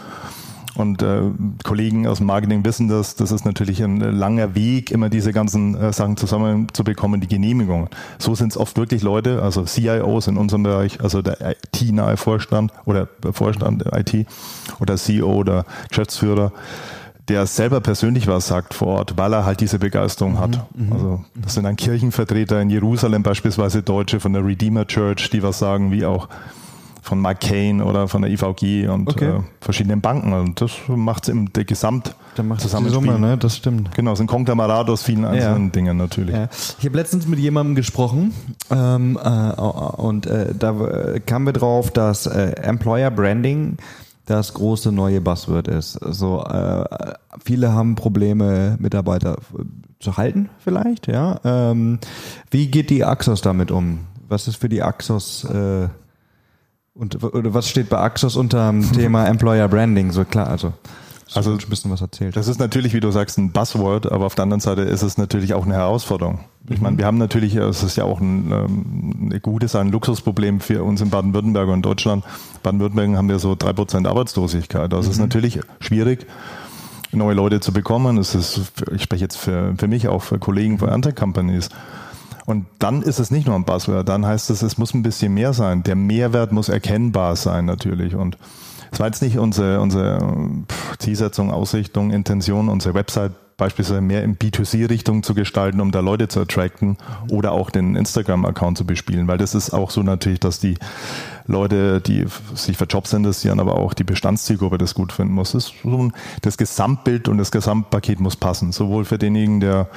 Und 0.75 1.03
äh, 1.03 1.23
Kollegen 1.65 2.07
aus 2.07 2.19
dem 2.19 2.27
Marketing 2.27 2.65
wissen 2.65 2.89
das. 2.89 3.15
Das 3.15 3.31
ist 3.31 3.45
natürlich 3.45 3.83
ein 3.83 4.01
langer 4.01 4.55
Weg, 4.55 4.91
immer 4.91 5.11
diese 5.11 5.33
ganzen 5.33 5.75
äh, 5.75 5.93
Sachen 5.93 6.17
zusammenzubekommen, 6.17 7.21
die 7.21 7.29
Genehmigung. 7.29 7.89
So 8.19 8.35
sind 8.35 8.53
es 8.53 8.57
oft 8.57 8.77
wirklich 8.79 9.03
Leute, 9.03 9.43
also 9.43 9.65
CIOs 9.65 10.29
in 10.29 10.39
unserem 10.39 10.63
Bereich, 10.63 11.01
also 11.03 11.21
der 11.21 11.57
IT-nahe 11.75 12.17
Vorstand 12.17 12.73
oder 12.87 13.09
Vorstand 13.33 13.85
der 13.85 13.99
IT 13.99 14.27
oder 14.81 14.97
CEO 14.97 15.33
oder 15.35 15.67
Geschäftsführer, 15.91 16.53
der 17.29 17.47
selber 17.47 17.81
persönlich 17.81 18.27
was 18.27 18.49
sagt 18.49 18.73
vor 18.73 18.89
Ort, 18.99 19.19
weil 19.19 19.33
er 19.35 19.45
halt 19.45 19.61
diese 19.61 19.79
Begeisterung 19.79 20.39
hat. 20.39 20.65
Mhm, 20.75 20.87
mhm. 20.87 20.93
also 20.93 21.25
das 21.35 21.55
sind 21.55 21.65
dann 21.65 21.77
Kirchenvertreter 21.77 22.61
in 22.63 22.71
Jerusalem 22.71 23.23
beispielsweise 23.23 23.83
Deutsche 23.83 24.21
von 24.21 24.33
der 24.33 24.45
Redeemer 24.45 24.87
Church, 24.87 25.29
die 25.31 25.43
was 25.43 25.59
sagen, 25.59 25.93
wie 25.93 26.07
auch 26.07 26.29
von 27.03 27.21
McCain 27.21 27.83
oder 27.83 28.07
von 28.07 28.23
der 28.23 28.31
IVG 28.31 28.87
und 28.87 29.11
okay. 29.11 29.31
äh, 29.31 29.41
verschiedenen 29.61 30.01
Banken. 30.01 30.33
Und 30.33 30.61
das 30.61 30.71
macht 30.87 31.25
es 31.25 31.29
im 31.29 31.53
der 31.53 31.65
Gesamt 31.65 32.15
Dann 32.37 32.47
macht 32.47 32.61
zusammen 32.61 32.87
die 32.87 32.93
Summe, 32.93 33.19
ne? 33.19 33.37
Das 33.37 33.57
stimmt. 33.57 33.93
Genau, 33.95 34.13
es 34.13 34.19
sind 34.19 34.29
Konglomerat 34.29 34.89
aus 34.89 35.03
vielen 35.03 35.25
einzelnen 35.25 35.65
ja. 35.65 35.71
Dingen 35.71 35.97
natürlich. 35.97 36.35
Ja. 36.35 36.49
Ich 36.79 36.87
habe 36.87 36.97
letztens 36.97 37.27
mit 37.27 37.41
jemandem 37.41 37.75
gesprochen 37.75 38.33
ähm, 38.71 39.19
äh, 39.23 39.29
und 39.29 40.27
äh, 40.27 40.55
da 40.57 41.19
kamen 41.27 41.47
wir 41.47 41.53
drauf, 41.53 41.91
dass 41.91 42.27
äh, 42.27 42.53
Employer 42.63 43.11
Branding 43.11 43.79
das 44.27 44.55
große 44.55 44.93
neue 44.93 45.21
Buzzword 45.21 45.67
ist. 45.67 45.99
Also 45.99 46.45
äh, 46.45 46.85
viele 47.45 47.73
haben 47.73 47.97
Probleme, 47.97 48.77
Mitarbeiter 48.79 49.39
zu 49.99 50.17
halten, 50.17 50.51
vielleicht. 50.59 51.09
Ja. 51.09 51.41
Ähm, 51.45 51.99
wie 52.51 52.71
geht 52.71 52.91
die 52.91 53.05
Axos 53.05 53.41
damit 53.41 53.73
um? 53.73 54.07
Was 54.29 54.47
ist 54.47 54.57
für 54.57 54.69
die 54.69 54.83
Axos 54.83 55.45
äh, 55.45 55.89
und 56.95 57.23
oder 57.23 57.55
was 57.55 57.69
steht 57.69 57.89
bei 57.89 57.99
Axos 57.99 58.37
unter 58.37 58.71
dem 58.71 58.93
Thema 58.95 59.27
Employer 59.27 59.69
Branding? 59.69 60.13
So 60.13 60.25
klar, 60.25 60.49
also 60.49 60.73
also 61.35 61.53
ein 61.53 61.59
bisschen 61.69 61.91
was 61.91 62.01
erzählt. 62.01 62.37
Das 62.37 62.49
ist 62.49 62.59
natürlich, 62.59 62.93
wie 62.93 63.01
du 63.01 63.11
sagst, 63.11 63.39
ein 63.39 63.53
Buzzword, 63.53 64.11
aber 64.11 64.27
auf 64.27 64.35
der 64.35 64.43
anderen 64.43 64.61
Seite 64.61 64.83
ist 64.83 65.03
es 65.03 65.17
natürlich 65.17 65.55
auch 65.55 65.65
eine 65.65 65.75
Herausforderung. 65.75 66.41
Ich 66.69 66.77
mhm. 66.77 66.83
meine, 66.83 66.99
wir 66.99 67.07
haben 67.07 67.19
natürlich, 67.19 67.57
es 67.57 67.83
ist 67.83 67.97
ja 67.97 68.05
auch 68.05 68.21
ein, 68.21 68.53
ähm, 68.53 69.31
ein 69.33 69.41
gutes, 69.41 69.75
ein 69.75 69.91
Luxusproblem 69.91 70.61
für 70.61 70.83
uns 70.85 71.01
in 71.01 71.11
Baden-Württemberg 71.11 71.69
und 71.69 71.83
Deutschland. 71.83 72.25
Baden-Württemberg 72.63 73.17
haben 73.17 73.29
wir 73.29 73.39
so 73.39 73.55
drei 73.55 73.73
Prozent 73.73 74.07
Arbeitslosigkeit. 74.07 74.93
Also 74.93 74.99
es 74.99 75.07
mhm. 75.07 75.13
ist 75.13 75.19
natürlich 75.21 75.61
schwierig, 75.81 76.27
neue 77.13 77.35
Leute 77.35 77.61
zu 77.61 77.73
bekommen. 77.73 78.19
Es 78.19 78.35
ist, 78.35 78.61
ich 78.95 79.03
spreche 79.03 79.25
jetzt 79.25 79.37
für, 79.37 79.75
für 79.79 79.89
mich 79.89 80.09
auch 80.09 80.23
für 80.23 80.39
Kollegen 80.39 80.79
von 80.79 80.91
anderen 80.91 81.15
Companies. 81.15 81.71
Und 82.45 82.67
dann 82.79 83.03
ist 83.03 83.19
es 83.19 83.31
nicht 83.31 83.47
nur 83.47 83.55
ein 83.55 83.65
Buzzword, 83.65 84.09
dann 84.09 84.27
heißt 84.27 84.51
es, 84.51 84.63
es 84.63 84.79
muss 84.79 84.95
ein 84.95 85.03
bisschen 85.03 85.35
mehr 85.35 85.53
sein. 85.53 85.83
Der 85.83 85.97
Mehrwert 85.97 86.53
muss 86.53 86.69
erkennbar 86.69 87.37
sein 87.37 87.65
natürlich. 87.65 88.15
Und 88.15 88.37
es 88.91 89.01
war 89.01 89.07
jetzt 89.07 89.23
nicht 89.23 89.39
unsere, 89.39 89.81
unsere 89.81 90.19
Zielsetzung, 90.99 91.51
Ausrichtung, 91.51 92.11
Intention, 92.11 92.69
unsere 92.69 92.95
Website 92.95 93.33
beispielsweise 93.57 94.01
mehr 94.01 94.25
in 94.25 94.37
B2C-Richtung 94.37 95.23
zu 95.23 95.35
gestalten, 95.35 95.81
um 95.81 95.93
da 95.93 96.01
Leute 96.01 96.27
zu 96.27 96.41
attracten 96.41 96.97
oder 97.31 97.53
auch 97.53 97.71
den 97.71 97.95
Instagram-Account 97.95 98.77
zu 98.79 98.85
bespielen, 98.85 99.29
weil 99.29 99.39
das 99.39 99.55
ist 99.55 99.73
auch 99.73 99.91
so 99.91 100.03
natürlich, 100.03 100.41
dass 100.41 100.59
die 100.59 100.75
Leute, 101.47 102.01
die 102.01 102.27
sich 102.55 102.77
für 102.77 102.87
Jobs 102.87 103.13
interessieren, 103.13 103.61
aber 103.61 103.77
auch 103.77 103.95
die 103.95 104.05
Bestandszielgruppe 104.05 104.79
das 104.79 104.95
gut 104.95 105.13
finden 105.13 105.35
muss. 105.35 105.53
Das, 105.53 105.73
das 106.41 106.59
Gesamtbild 106.59 107.29
und 107.29 107.39
das 107.39 107.53
Gesamtpaket 107.53 108.21
muss 108.21 108.37
passen, 108.37 108.73
sowohl 108.73 109.05
für 109.05 109.19
denjenigen, 109.19 109.61
der 109.61 109.89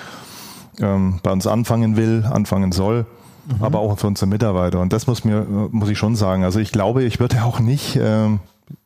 ähm, 0.79 1.19
bei 1.23 1.31
uns 1.31 1.47
anfangen 1.47 1.97
will, 1.97 2.25
anfangen 2.29 2.71
soll, 2.71 3.05
mhm. 3.47 3.63
aber 3.63 3.79
auch 3.79 3.97
für 3.97 4.07
unsere 4.07 4.27
Mitarbeiter. 4.27 4.79
Und 4.79 4.93
das 4.93 5.07
muss 5.07 5.23
mir, 5.23 5.45
muss 5.71 5.89
ich 5.89 5.97
schon 5.97 6.15
sagen. 6.15 6.43
Also 6.43 6.59
ich 6.59 6.71
glaube, 6.71 7.03
ich 7.03 7.19
würde 7.19 7.43
auch 7.43 7.59
nicht, 7.59 7.97
ähm, 8.01 8.39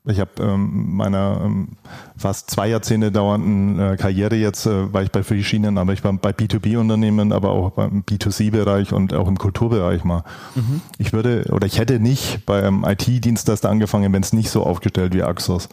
ich 0.06 0.19
habe 0.19 0.32
ähm, 0.39 0.95
meiner 0.95 1.41
ähm, 1.43 1.69
fast 2.17 2.49
zwei 2.49 2.67
Jahrzehnte 2.67 3.12
dauernden 3.12 3.80
äh, 3.80 3.97
Karriere 3.97 4.36
jetzt, 4.36 4.65
äh, 4.65 4.91
war 4.91 5.04
ich 5.04 5.12
bei 5.12 5.23
verschiedenen, 5.23 5.78
aber 5.78 5.93
ich 5.93 6.04
war 6.04 6.12
bei 6.13 6.32
B2B-Unternehmen, 6.32 7.32
aber 7.32 7.52
auch 7.52 7.71
beim 7.71 8.02
B2C-Bereich 8.02 8.91
und 8.91 9.13
auch 9.13 9.28
im 9.28 9.38
Kulturbereich 9.38 10.04
mal. 10.04 10.23
Mhm. 10.56 10.82
Ich 10.97 11.13
würde 11.13 11.45
oder 11.52 11.67
ich 11.67 11.80
hätte 11.80 11.99
nicht 11.99 12.45
bei 12.45 12.60
einem 12.60 12.84
IT-Dienstleister 12.84 13.69
angefangen, 13.69 14.12
wenn 14.12 14.23
es 14.23 14.34
nicht 14.34 14.49
so 14.49 14.63
aufgestellt 14.63 15.13
wie 15.13 15.23
Axos. 15.23 15.69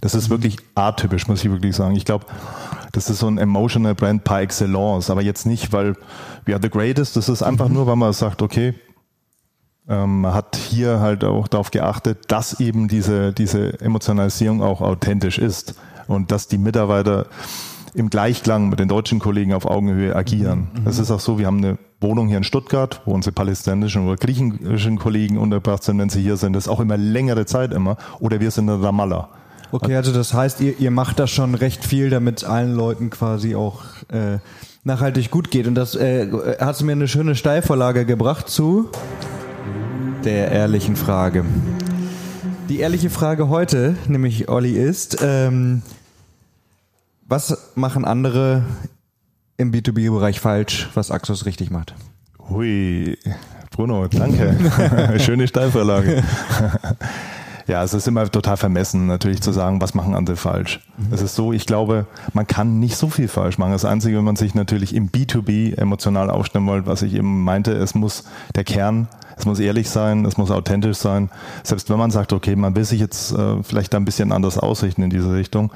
Das 0.00 0.14
ist 0.14 0.30
wirklich 0.30 0.58
atypisch, 0.74 1.26
muss 1.26 1.44
ich 1.44 1.50
wirklich 1.50 1.74
sagen. 1.74 1.96
Ich 1.96 2.04
glaube, 2.04 2.26
das 2.92 3.10
ist 3.10 3.18
so 3.18 3.28
ein 3.28 3.38
emotional 3.38 3.94
Brand 3.94 4.24
par 4.24 4.40
excellence, 4.40 5.10
aber 5.10 5.22
jetzt 5.22 5.46
nicht, 5.46 5.72
weil 5.72 5.94
we 6.44 6.52
are 6.52 6.62
the 6.62 6.70
greatest. 6.70 7.16
Das 7.16 7.28
ist 7.28 7.42
einfach 7.42 7.68
mhm. 7.68 7.74
nur, 7.74 7.86
weil 7.86 7.96
man 7.96 8.12
sagt, 8.12 8.42
okay, 8.42 8.74
ähm, 9.88 10.22
man 10.22 10.34
hat 10.34 10.56
hier 10.56 11.00
halt 11.00 11.24
auch 11.24 11.48
darauf 11.48 11.70
geachtet, 11.70 12.18
dass 12.28 12.60
eben 12.60 12.88
diese, 12.88 13.32
diese 13.32 13.80
Emotionalisierung 13.80 14.62
auch 14.62 14.80
authentisch 14.80 15.38
ist 15.38 15.74
und 16.06 16.30
dass 16.30 16.48
die 16.48 16.58
Mitarbeiter 16.58 17.26
im 17.94 18.10
Gleichklang 18.10 18.68
mit 18.68 18.78
den 18.78 18.88
deutschen 18.88 19.18
Kollegen 19.18 19.54
auf 19.54 19.66
Augenhöhe 19.66 20.14
agieren. 20.14 20.68
Mhm. 20.74 20.86
Es 20.86 20.98
ist 20.98 21.10
auch 21.10 21.20
so, 21.20 21.38
wir 21.38 21.46
haben 21.46 21.58
eine 21.58 21.78
Wohnung 22.00 22.28
hier 22.28 22.36
in 22.36 22.44
Stuttgart, 22.44 23.00
wo 23.06 23.12
unsere 23.12 23.32
palästinensischen 23.32 24.06
oder 24.06 24.16
griechischen 24.16 24.98
Kollegen 24.98 25.38
untergebracht 25.38 25.82
sind, 25.82 25.98
wenn 25.98 26.10
sie 26.10 26.22
hier 26.22 26.36
sind. 26.36 26.52
Das 26.52 26.64
ist 26.64 26.68
auch 26.68 26.80
immer 26.80 26.96
längere 26.96 27.46
Zeit 27.46 27.72
immer. 27.72 27.96
Oder 28.20 28.40
wir 28.40 28.50
sind 28.50 28.68
in 28.68 28.82
Ramallah. 28.82 29.30
Okay, 29.70 29.96
also 29.96 30.12
das 30.12 30.32
heißt, 30.32 30.60
ihr, 30.60 30.78
ihr 30.78 30.90
macht 30.90 31.18
das 31.18 31.30
schon 31.30 31.54
recht 31.54 31.84
viel, 31.84 32.10
damit 32.10 32.38
es 32.38 32.44
allen 32.44 32.74
Leuten 32.74 33.10
quasi 33.10 33.54
auch 33.54 33.82
äh, 34.08 34.38
nachhaltig 34.84 35.30
gut 35.30 35.50
geht. 35.50 35.66
Und 35.66 35.74
das 35.74 35.94
äh, 35.94 36.28
hat 36.58 36.80
mir 36.82 36.92
eine 36.92 37.08
schöne 37.08 37.34
Steilvorlage 37.34 38.04
gebracht 38.06 38.48
zu 38.48 38.90
der 40.24 40.50
ehrlichen 40.50 40.96
Frage. 40.96 41.44
Die 42.68 42.80
ehrliche 42.80 43.10
Frage 43.10 43.48
heute, 43.48 43.96
nämlich 44.08 44.48
Olli, 44.48 44.72
ist, 44.72 45.18
ähm, 45.22 45.82
was 47.26 47.72
machen 47.74 48.04
andere 48.04 48.62
im 49.56 49.72
B2B-Bereich 49.72 50.40
falsch, 50.40 50.88
was 50.94 51.10
Axos 51.10 51.46
richtig 51.46 51.70
macht? 51.70 51.94
Hui, 52.48 53.18
Bruno, 53.70 54.06
danke. 54.08 55.18
Schöne 55.18 55.46
Steilvorlage. 55.46 56.22
Ja, 57.68 57.82
es 57.84 57.92
ist 57.92 58.08
immer 58.08 58.30
total 58.30 58.56
vermessen, 58.56 59.06
natürlich 59.06 59.42
zu 59.42 59.52
sagen, 59.52 59.82
was 59.82 59.92
machen 59.92 60.14
andere 60.14 60.36
falsch. 60.36 60.80
Mhm. 60.96 61.12
Es 61.12 61.20
ist 61.20 61.34
so, 61.34 61.52
ich 61.52 61.66
glaube, 61.66 62.06
man 62.32 62.46
kann 62.46 62.80
nicht 62.80 62.96
so 62.96 63.10
viel 63.10 63.28
falsch 63.28 63.58
machen. 63.58 63.72
Das 63.72 63.84
Einzige, 63.84 64.16
wenn 64.16 64.24
man 64.24 64.36
sich 64.36 64.54
natürlich 64.54 64.94
im 64.94 65.10
B2B 65.10 65.76
emotional 65.76 66.30
aufstellen 66.30 66.66
will, 66.66 66.86
was 66.86 67.02
ich 67.02 67.12
eben 67.12 67.44
meinte, 67.44 67.72
es 67.72 67.94
muss 67.94 68.24
der 68.54 68.64
Kern, 68.64 69.06
es 69.36 69.44
muss 69.44 69.60
ehrlich 69.60 69.90
sein, 69.90 70.24
es 70.24 70.38
muss 70.38 70.50
authentisch 70.50 70.96
sein. 70.96 71.28
Selbst 71.62 71.90
wenn 71.90 71.98
man 71.98 72.10
sagt, 72.10 72.32
okay, 72.32 72.56
man 72.56 72.74
will 72.74 72.84
sich 72.84 73.00
jetzt 73.00 73.32
äh, 73.32 73.62
vielleicht 73.62 73.92
da 73.92 73.98
ein 73.98 74.06
bisschen 74.06 74.32
anders 74.32 74.56
ausrichten 74.56 75.02
in 75.02 75.10
diese 75.10 75.34
Richtung, 75.34 75.70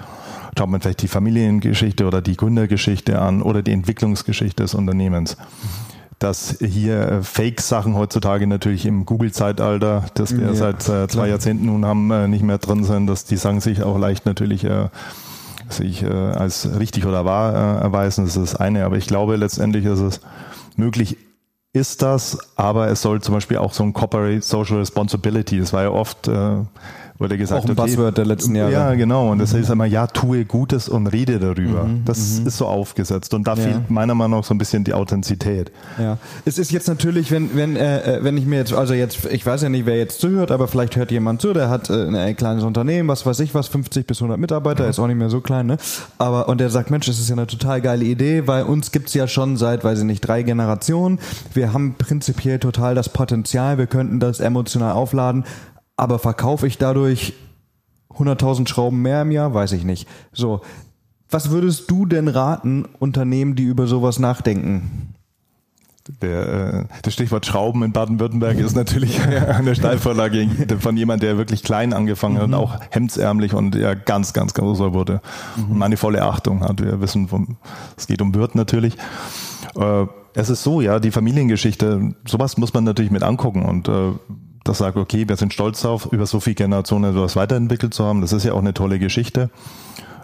schaut 0.58 0.70
man 0.70 0.80
vielleicht 0.80 1.02
die 1.02 1.08
Familiengeschichte 1.08 2.06
oder 2.06 2.22
die 2.22 2.38
Gründergeschichte 2.38 3.20
an 3.20 3.42
oder 3.42 3.60
die 3.60 3.72
Entwicklungsgeschichte 3.72 4.62
des 4.62 4.74
Unternehmens. 4.74 5.36
Mhm 5.36 5.91
dass 6.22 6.56
hier 6.60 7.00
äh, 7.00 7.22
Fake-Sachen 7.22 7.94
heutzutage 7.96 8.46
natürlich 8.46 8.86
im 8.86 9.04
Google-Zeitalter, 9.06 10.04
das 10.14 10.36
wir 10.36 10.48
ja, 10.48 10.54
seit 10.54 10.88
äh, 10.88 11.08
zwei. 11.08 11.28
Jahrzehnten 11.28 11.66
nun 11.66 11.84
haben, 11.84 12.10
äh, 12.10 12.28
nicht 12.28 12.42
mehr 12.42 12.58
drin 12.58 12.84
sind, 12.84 13.06
dass 13.06 13.24
die 13.24 13.36
Sachen 13.36 13.60
sich 13.60 13.82
auch 13.82 13.98
leicht 13.98 14.26
natürlich 14.26 14.64
äh, 14.64 14.88
sich 15.68 16.02
äh, 16.02 16.08
als 16.08 16.78
richtig 16.78 17.06
oder 17.06 17.24
wahr 17.24 17.54
äh, 17.54 17.82
erweisen. 17.82 18.24
Das 18.24 18.36
ist 18.36 18.52
das 18.52 18.60
eine. 18.60 18.84
Aber 18.84 18.96
ich 18.96 19.06
glaube 19.06 19.36
letztendlich 19.36 19.84
ist 19.84 20.00
es 20.00 20.20
möglich, 20.76 21.16
ist 21.72 22.02
das, 22.02 22.38
aber 22.56 22.88
es 22.88 23.00
soll 23.00 23.22
zum 23.22 23.34
Beispiel 23.34 23.56
auch 23.56 23.72
so 23.72 23.82
ein 23.82 23.92
Corporate 23.92 24.42
Social 24.42 24.78
Responsibility, 24.78 25.58
das 25.58 25.72
war 25.72 25.82
ja 25.82 25.90
oft 25.90 26.28
äh, 26.28 26.56
wurde 27.18 27.38
gesagt, 27.38 27.60
auch 27.60 27.64
ein 27.64 27.72
okay, 27.72 27.90
Buzzword 27.90 28.18
der 28.18 28.24
letzten 28.24 28.54
Jahre. 28.54 28.72
Ja, 28.72 28.94
genau. 28.94 29.30
Und 29.30 29.38
das 29.38 29.52
mhm. 29.52 29.58
heißt 29.58 29.70
immer, 29.70 29.86
ja, 29.86 30.06
tue 30.06 30.44
Gutes 30.44 30.88
und 30.88 31.06
rede 31.06 31.38
darüber. 31.38 31.84
Mhm. 31.84 32.04
Das 32.04 32.40
mhm. 32.40 32.46
ist 32.46 32.58
so 32.58 32.66
aufgesetzt. 32.66 33.34
Und 33.34 33.46
da 33.46 33.54
ja. 33.54 33.62
fehlt 33.62 33.90
meiner 33.90 34.14
Meinung 34.14 34.40
nach 34.40 34.44
so 34.44 34.54
ein 34.54 34.58
bisschen 34.58 34.84
die 34.84 34.94
Authentizität. 34.94 35.70
Ja. 35.98 36.18
Es 36.44 36.58
ist 36.58 36.72
jetzt 36.72 36.88
natürlich, 36.88 37.30
wenn, 37.30 37.54
wenn, 37.54 37.76
äh, 37.76 38.18
äh, 38.18 38.24
wenn 38.24 38.36
ich 38.36 38.46
mir 38.46 38.56
jetzt, 38.56 38.72
also 38.72 38.94
jetzt, 38.94 39.26
ich 39.30 39.44
weiß 39.44 39.62
ja 39.62 39.68
nicht, 39.68 39.86
wer 39.86 39.96
jetzt 39.96 40.20
zuhört, 40.20 40.50
aber 40.50 40.68
vielleicht 40.68 40.96
hört 40.96 41.10
jemand 41.10 41.40
zu, 41.40 41.52
der 41.52 41.68
hat 41.68 41.90
äh, 41.90 42.06
ein 42.06 42.36
kleines 42.36 42.64
Unternehmen, 42.64 43.08
was 43.08 43.24
weiß 43.24 43.40
ich 43.40 43.54
was, 43.54 43.68
50 43.68 44.06
bis 44.06 44.18
100 44.18 44.38
Mitarbeiter, 44.38 44.88
ist 44.88 44.98
auch 44.98 45.06
nicht 45.06 45.16
mehr 45.16 45.30
so 45.30 45.40
klein, 45.40 45.66
ne? 45.66 45.76
Aber, 46.18 46.48
und 46.48 46.60
der 46.60 46.70
sagt, 46.70 46.90
Mensch, 46.90 47.06
das 47.06 47.18
ist 47.18 47.28
ja 47.28 47.34
eine 47.34 47.46
total 47.46 47.80
geile 47.80 48.04
Idee, 48.04 48.46
weil 48.46 48.64
uns 48.64 48.90
gibt's 48.92 49.14
ja 49.14 49.28
schon 49.28 49.56
seit, 49.56 49.84
weiß 49.84 50.00
ich 50.00 50.04
nicht, 50.04 50.20
drei 50.20 50.42
Generationen. 50.42 51.18
Wir 51.54 51.72
haben 51.72 51.94
prinzipiell 51.96 52.58
total 52.58 52.94
das 52.94 53.08
Potenzial, 53.08 53.78
wir 53.78 53.86
könnten 53.86 54.20
das 54.20 54.40
emotional 54.40 54.92
aufladen 54.92 55.44
aber 55.96 56.18
verkaufe 56.18 56.66
ich 56.66 56.78
dadurch 56.78 57.34
100.000 58.10 58.68
Schrauben 58.68 59.02
mehr 59.02 59.22
im 59.22 59.30
Jahr? 59.30 59.54
Weiß 59.54 59.72
ich 59.72 59.84
nicht. 59.84 60.08
So. 60.32 60.60
Was 61.30 61.50
würdest 61.50 61.90
du 61.90 62.04
denn 62.04 62.28
raten, 62.28 62.84
Unternehmen, 62.98 63.54
die 63.54 63.62
über 63.62 63.86
sowas 63.86 64.18
nachdenken? 64.18 65.14
Der, 66.20 66.48
äh, 66.48 66.84
das 67.02 67.14
Stichwort 67.14 67.46
Schrauben 67.46 67.82
in 67.84 67.92
Baden-Württemberg 67.92 68.58
ist 68.58 68.74
natürlich 68.74 69.20
eine 69.48 69.74
Steilvorlage 69.74 70.48
von 70.80 70.96
jemand, 70.96 71.22
der 71.22 71.38
wirklich 71.38 71.62
klein 71.62 71.92
angefangen 71.92 72.38
hat, 72.38 72.48
mhm. 72.48 72.54
auch 72.54 72.78
hemdsärmlich 72.90 73.54
und 73.54 73.76
ja 73.76 73.94
ganz, 73.94 74.32
ganz 74.32 74.52
großer 74.52 74.92
wurde. 74.92 75.20
Mhm. 75.56 75.70
Und 75.70 75.78
meine 75.78 75.96
volle 75.96 76.22
Achtung 76.22 76.62
hat. 76.64 76.82
Wir 76.82 77.00
wissen, 77.00 77.28
vom, 77.28 77.56
es 77.96 78.06
geht 78.08 78.20
um 78.20 78.34
Wirt 78.34 78.54
natürlich. 78.54 78.96
Äh, 79.76 80.06
es 80.34 80.50
ist 80.50 80.62
so, 80.62 80.80
ja, 80.80 80.98
die 80.98 81.10
Familiengeschichte, 81.10 82.14
sowas 82.26 82.56
muss 82.56 82.74
man 82.74 82.84
natürlich 82.84 83.12
mit 83.12 83.22
angucken 83.22 83.62
und 83.62 83.88
äh, 83.88 84.12
das 84.64 84.78
sagt, 84.78 84.96
okay, 84.96 85.28
wir 85.28 85.36
sind 85.36 85.52
stolz 85.52 85.82
darauf, 85.82 86.06
über 86.12 86.26
so 86.26 86.40
viele 86.40 86.54
Generationen 86.54 87.14
etwas 87.14 87.36
weiterentwickelt 87.36 87.94
zu 87.94 88.04
haben. 88.04 88.20
Das 88.20 88.32
ist 88.32 88.44
ja 88.44 88.52
auch 88.52 88.60
eine 88.60 88.74
tolle 88.74 88.98
Geschichte. 88.98 89.50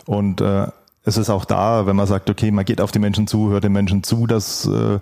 Und 0.06 0.40
äh, 0.40 0.68
es 1.04 1.16
ist 1.16 1.30
auch 1.30 1.44
da, 1.44 1.86
wenn 1.86 1.96
man 1.96 2.06
sagt, 2.06 2.30
okay, 2.30 2.50
man 2.50 2.64
geht 2.64 2.80
auf 2.80 2.92
die 2.92 2.98
Menschen 2.98 3.26
zu, 3.26 3.50
hört 3.50 3.64
den 3.64 3.72
Menschen 3.72 4.02
zu, 4.02 4.26
dass 4.26 4.66
äh, 4.66 4.98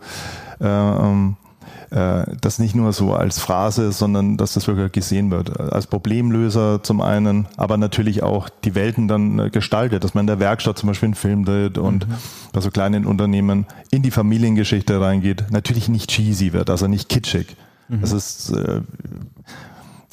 äh, 0.61 0.67
ähm, 0.67 1.37
äh, 1.91 2.25
das 2.41 2.59
nicht 2.59 2.75
nur 2.75 2.93
so 2.93 3.15
als 3.15 3.39
Phrase, 3.39 3.93
sondern 3.93 4.37
dass 4.37 4.55
das 4.55 4.67
wirklich 4.67 4.93
gesehen 4.93 5.31
wird. 5.31 5.59
Als 5.59 5.87
Problemlöser 5.87 6.83
zum 6.83 7.01
einen, 7.01 7.47
aber 7.57 7.77
natürlich 7.77 8.23
auch 8.23 8.49
die 8.49 8.75
Welten 8.75 9.09
dann 9.09 9.39
äh, 9.39 9.51
gestaltet, 9.51 10.05
dass 10.05 10.15
man 10.15 10.23
in 10.23 10.29
der 10.29 10.41
Werkstatt 10.41 10.79
zum 10.79 10.89
Beispiel 10.89 11.09
einen 11.09 11.15
Film 11.15 11.45
dreht 11.45 11.79
und 11.79 12.09
mhm. 12.09 12.15
bei 12.53 12.61
so 12.61 12.71
kleinen 12.71 13.07
Unternehmen 13.07 13.67
in 13.91 14.03
die 14.03 14.11
Familiengeschichte 14.11 15.01
reingeht. 15.01 15.47
Natürlich 15.51 15.89
nicht 15.89 16.11
cheesy 16.11 16.53
wird, 16.53 16.71
also 16.71 16.87
nicht 16.87 17.09
kitschig. 17.09 17.57
Mhm. 17.89 18.01
Das 18.01 18.13
ist, 18.13 18.51
äh, 18.51 18.81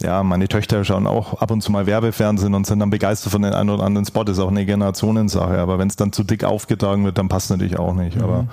ja, 0.01 0.21
meine 0.23 0.47
Töchter 0.47 0.83
schauen 0.83 1.07
auch 1.07 1.41
ab 1.41 1.51
und 1.51 1.61
zu 1.61 1.71
mal 1.71 1.85
Werbefernsehen 1.85 2.53
und 2.53 2.67
sind 2.67 2.79
dann 2.79 2.89
begeistert 2.89 3.31
von 3.31 3.41
den 3.41 3.53
einen 3.53 3.69
oder 3.69 3.83
anderen 3.83 4.05
Spot. 4.05 4.23
Das 4.23 4.37
ist 4.37 4.43
auch 4.43 4.51
eine 4.51 4.65
Generationensache. 4.65 5.57
Aber 5.57 5.79
wenn 5.79 5.87
es 5.87 5.95
dann 5.95 6.11
zu 6.11 6.23
dick 6.23 6.43
aufgetragen 6.43 7.05
wird, 7.05 7.17
dann 7.17 7.29
passt 7.29 7.49
natürlich 7.49 7.79
auch 7.79 7.93
nicht. 7.93 8.17
Mhm. 8.17 8.23
Aber 8.23 8.47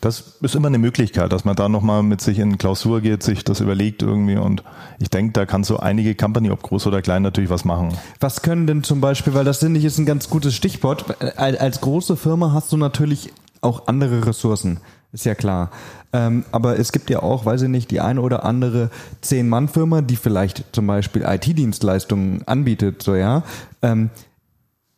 das 0.00 0.34
ist 0.40 0.54
immer 0.54 0.68
eine 0.68 0.78
Möglichkeit, 0.78 1.32
dass 1.32 1.44
man 1.44 1.54
da 1.54 1.68
nochmal 1.68 2.02
mit 2.02 2.20
sich 2.20 2.38
in 2.38 2.58
Klausur 2.58 3.00
geht, 3.00 3.22
sich 3.22 3.44
das 3.44 3.60
überlegt 3.60 4.02
irgendwie. 4.02 4.36
Und 4.36 4.64
ich 4.98 5.08
denke, 5.08 5.32
da 5.32 5.46
kann 5.46 5.62
so 5.62 5.78
einige 5.78 6.14
Company, 6.14 6.50
ob 6.50 6.62
groß 6.62 6.86
oder 6.88 7.00
klein, 7.00 7.22
natürlich 7.22 7.50
was 7.50 7.64
machen. 7.64 7.96
Was 8.18 8.42
können 8.42 8.66
denn 8.66 8.82
zum 8.82 9.00
Beispiel, 9.00 9.34
weil 9.34 9.44
das 9.44 9.58
finde 9.58 9.78
ich 9.78 9.84
ist 9.84 9.98
ein 9.98 10.06
ganz 10.06 10.28
gutes 10.28 10.54
Stichwort, 10.54 11.04
als 11.36 11.80
große 11.80 12.16
Firma 12.16 12.52
hast 12.52 12.72
du 12.72 12.76
natürlich 12.76 13.32
auch 13.60 13.86
andere 13.86 14.26
Ressourcen. 14.26 14.80
Ist 15.12 15.24
ja 15.24 15.34
klar. 15.34 15.70
Ähm, 16.12 16.44
aber 16.52 16.78
es 16.78 16.92
gibt 16.92 17.08
ja 17.08 17.22
auch, 17.22 17.46
weiß 17.46 17.62
ich 17.62 17.68
nicht, 17.68 17.90
die 17.90 18.00
eine 18.00 18.20
oder 18.20 18.44
andere 18.44 18.90
Zehn-Mann-Firma, 19.22 20.02
die 20.02 20.16
vielleicht 20.16 20.64
zum 20.72 20.86
Beispiel 20.86 21.22
IT-Dienstleistungen 21.22 22.46
anbietet, 22.46 23.02
so 23.02 23.14
ja. 23.14 23.42
Ähm, 23.80 24.10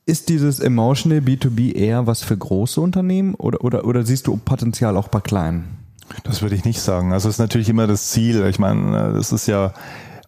ist 0.06 0.28
dieses 0.28 0.58
Emotional 0.58 1.20
B2B 1.20 1.74
eher 1.74 2.08
was 2.08 2.24
für 2.24 2.36
große 2.36 2.80
Unternehmen 2.80 3.34
oder, 3.34 3.62
oder, 3.62 3.84
oder 3.84 4.02
siehst 4.04 4.26
du 4.26 4.36
Potenzial 4.36 4.96
auch 4.96 5.08
bei 5.08 5.20
kleinen? 5.20 5.78
Das 6.24 6.42
würde 6.42 6.56
ich 6.56 6.64
nicht 6.64 6.80
sagen. 6.80 7.12
Also 7.12 7.28
es 7.28 7.36
ist 7.36 7.38
natürlich 7.38 7.68
immer 7.68 7.86
das 7.86 8.10
Ziel. 8.10 8.44
Ich 8.46 8.58
meine, 8.58 9.12
das 9.12 9.30
ist 9.30 9.46
ja 9.46 9.72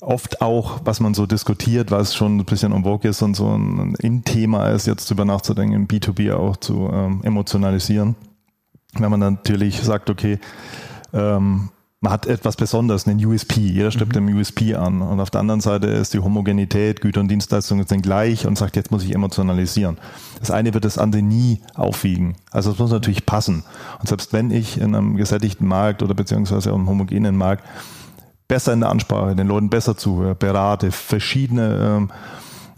oft 0.01 0.41
auch, 0.41 0.81
was 0.85 1.01
man 1.01 1.15
so 1.15 1.27
diskutiert, 1.27 1.91
was 1.91 2.15
schon 2.15 2.37
ein 2.37 2.45
bisschen 2.45 2.73
en 2.73 2.85
vogue 2.85 3.11
ist 3.11 3.23
und 3.23 3.35
so 3.35 3.49
ein 3.49 3.97
In-Thema 3.97 4.69
ist, 4.69 4.87
jetzt 4.87 5.11
drüber 5.11 5.25
nachzudenken, 5.25 5.75
im 5.75 5.89
B2B 5.89 6.33
auch 6.33 6.57
zu 6.57 6.89
ähm, 6.93 7.21
emotionalisieren 7.25 8.15
wenn 8.93 9.11
man 9.11 9.21
natürlich 9.21 9.81
sagt, 9.81 10.11
okay, 10.11 10.39
ähm, 11.13 11.71
man 12.03 12.13
hat 12.13 12.27
etwas 12.27 12.57
Besonderes, 12.57 13.07
einen 13.07 13.25
USP, 13.25 13.61
jeder 13.61 13.93
stirbt 13.93 14.17
mhm. 14.17 14.27
dem 14.27 14.37
USP 14.37 14.75
an. 14.75 15.03
Und 15.03 15.21
auf 15.21 15.31
der 15.31 15.41
anderen 15.41 15.61
Seite 15.61 15.87
ist 15.87 16.13
die 16.13 16.19
Homogenität, 16.19 17.01
Güter 17.01 17.21
und 17.21 17.29
Dienstleistungen 17.29 17.87
sind 17.87 18.03
gleich 18.03 18.45
und 18.45 18.59
sagt, 18.59 18.75
jetzt 18.75 18.91
muss 18.91 19.05
ich 19.05 19.15
emotionalisieren. 19.15 19.99
Das 20.41 20.51
eine 20.51 20.75
wird 20.75 20.85
das 20.85 20.99
andere 20.99 21.23
nie 21.23 21.61
aufwiegen. 21.75 22.35
Also 22.51 22.73
es 22.73 22.79
muss 22.79 22.91
natürlich 22.91 23.25
passen. 23.25 23.63
Und 24.01 24.09
selbst 24.09 24.33
wenn 24.33 24.51
ich 24.51 24.79
in 24.79 24.97
einem 24.97 25.17
gesättigten 25.17 25.69
Markt 25.69 26.03
oder 26.03 26.15
beziehungsweise 26.15 26.75
einem 26.75 26.89
homogenen 26.89 27.37
Markt 27.37 27.65
besser 28.49 28.73
in 28.73 28.81
der 28.81 28.91
Ansprache, 28.91 29.37
den 29.37 29.47
Leuten 29.47 29.71
besser 29.71 29.97
zuhöre, 29.97 30.35
berate, 30.35 30.91
verschiedene 30.91 31.77
ähm, 31.81 32.11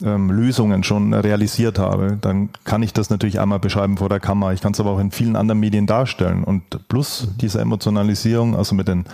ähm, 0.05 0.31
Lösungen 0.31 0.85
schon 0.85 1.15
realisiert 1.15 1.79
habe, 1.79 2.19
dann 2.21 2.51
kann 2.65 2.83
ich 2.83 2.93
das 2.93 3.11
natürlich 3.11 3.41
einmal 3.41 3.59
beschreiben 3.59 3.97
vor 3.97 4.09
der 4.09 4.21
Kamera. 4.21 4.53
Ich 4.53 4.61
kann 4.61 4.73
es 4.73 4.81
aber 4.81 4.91
auch 4.91 4.99
in 4.99 5.11
vielen 5.11 5.37
anderen 5.37 5.61
Medien 5.61 5.87
darstellen. 5.87 6.45
Und 6.45 6.63
plus 6.89 7.29
diese 7.41 7.61
Emotionalisierung, 7.61 8.55
also 8.57 8.75
mit 8.75 8.89
den 8.89 9.05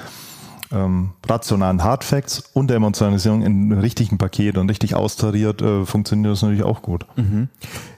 ähm, 0.73 1.11
rationalen 1.29 1.83
Hardfacts 1.83 2.51
und 2.53 2.69
der 2.69 2.77
Emotionalisierung 2.77 3.43
in 3.43 3.73
einem 3.73 3.81
richtigen 3.81 4.19
Paket 4.19 4.57
und 4.57 4.69
richtig 4.69 4.95
austariert, 4.95 5.63
äh, 5.63 5.85
funktioniert 5.85 6.33
das 6.33 6.43
natürlich 6.43 6.63
auch 6.63 6.83
gut. 6.83 7.07
Mhm. 7.17 7.49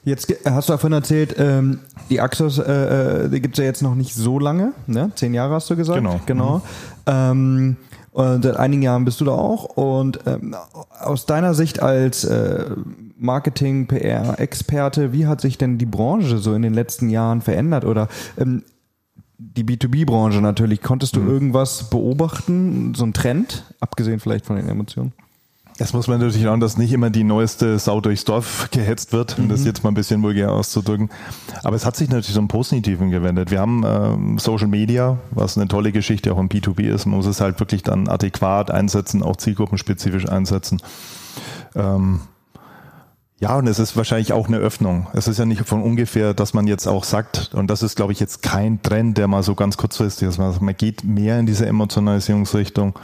Jetzt 0.03 0.33
hast 0.45 0.69
du 0.69 0.73
davon 0.73 0.91
erzählt, 0.93 1.35
ähm, 1.37 1.79
die 2.09 2.19
Axos, 2.19 2.57
äh, 2.57 3.25
äh 3.25 3.29
die 3.29 3.41
gibt 3.41 3.55
es 3.55 3.59
ja 3.59 3.65
jetzt 3.65 3.81
noch 3.81 3.95
nicht 3.95 4.15
so 4.15 4.39
lange, 4.39 4.73
ne? 4.87 5.11
Zehn 5.15 5.33
Jahre 5.33 5.55
hast 5.55 5.69
du 5.69 5.75
gesagt. 5.75 5.99
Genau. 5.99 6.19
genau. 6.25 6.57
Mhm. 6.57 6.61
Ähm, 7.05 7.77
und 8.13 8.43
seit 8.43 8.57
einigen 8.57 8.83
Jahren 8.83 9.05
bist 9.05 9.19
du 9.21 9.25
da 9.25 9.31
auch. 9.31 9.65
Und 9.65 10.19
ähm, 10.27 10.55
aus 10.99 11.25
deiner 11.25 11.53
Sicht 11.53 11.81
als 11.81 12.23
äh, 12.23 12.69
Marketing, 13.17 13.87
PR, 13.87 14.39
Experte. 14.39 15.13
Wie 15.13 15.25
hat 15.25 15.41
sich 15.41 15.57
denn 15.57 15.77
die 15.77 15.85
Branche 15.85 16.37
so 16.37 16.53
in 16.53 16.61
den 16.61 16.73
letzten 16.73 17.09
Jahren 17.09 17.41
verändert? 17.41 17.85
Oder 17.85 18.07
ähm, 18.37 18.63
die 19.37 19.63
B2B-Branche 19.63 20.41
natürlich. 20.41 20.81
Konntest 20.81 21.15
du 21.15 21.21
mhm. 21.21 21.29
irgendwas 21.29 21.89
beobachten, 21.89 22.93
so 22.95 23.05
ein 23.05 23.13
Trend, 23.13 23.63
abgesehen 23.79 24.19
vielleicht 24.19 24.45
von 24.45 24.57
den 24.57 24.69
Emotionen? 24.69 25.13
Jetzt 25.79 25.93
muss 25.93 26.07
man 26.07 26.19
natürlich 26.19 26.47
auch, 26.47 26.57
dass 26.59 26.77
nicht 26.77 26.93
immer 26.93 27.09
die 27.09 27.23
neueste 27.23 27.79
Sau 27.79 27.99
durchs 27.99 28.25
Dorf 28.25 28.69
gehetzt 28.71 29.11
wird, 29.11 29.37
um 29.39 29.45
mhm. 29.45 29.49
das 29.49 29.65
jetzt 29.65 29.83
mal 29.83 29.91
ein 29.91 29.95
bisschen 29.95 30.21
vulgär 30.21 30.51
auszudrücken. 30.51 31.09
Aber 31.63 31.75
es 31.75 31.85
hat 31.85 31.95
sich 31.95 32.09
natürlich 32.09 32.33
zum 32.33 32.47
Positiven 32.47 33.09
gewendet. 33.09 33.49
Wir 33.49 33.59
haben 33.59 33.83
ähm, 33.85 34.37
Social 34.37 34.67
Media, 34.67 35.17
was 35.31 35.57
eine 35.57 35.67
tolle 35.67 35.91
Geschichte 35.91 36.33
auch 36.33 36.39
im 36.39 36.49
B2B 36.49 36.81
ist. 36.81 37.05
Man 37.05 37.17
muss 37.17 37.25
es 37.25 37.41
halt 37.41 37.59
wirklich 37.59 37.81
dann 37.81 38.07
adäquat 38.07 38.69
einsetzen, 38.69 39.23
auch 39.23 39.35
zielgruppenspezifisch 39.35 40.29
einsetzen. 40.29 40.79
Ähm, 41.75 42.21
ja, 43.43 43.57
und 43.57 43.67
es 43.67 43.77
ist 43.77 43.97
wahrscheinlich 43.97 44.31
auch 44.31 44.47
eine 44.47 44.55
Öffnung. 44.55 45.07
Es 45.11 45.27
ist 45.27 45.37
ja 45.37 45.43
nicht 45.43 45.67
von 45.67 45.83
ungefähr, 45.83 46.33
dass 46.33 46.53
man 46.53 46.65
jetzt 46.65 46.87
auch 46.87 47.03
sagt, 47.03 47.51
und 47.53 47.67
das 47.67 47.83
ist, 47.83 47.97
glaube 47.97 48.13
ich, 48.13 48.21
jetzt 48.21 48.41
kein 48.41 48.81
Trend, 48.81 49.17
der 49.17 49.27
mal 49.27 49.43
so 49.43 49.53
ganz 49.53 49.75
kurzfristig 49.75 50.29
ist. 50.29 50.37
Man 50.37 50.77
geht 50.77 51.03
mehr 51.03 51.37
in 51.39 51.45
diese 51.45 51.65
Emotionalisierungsrichtung 51.65 52.97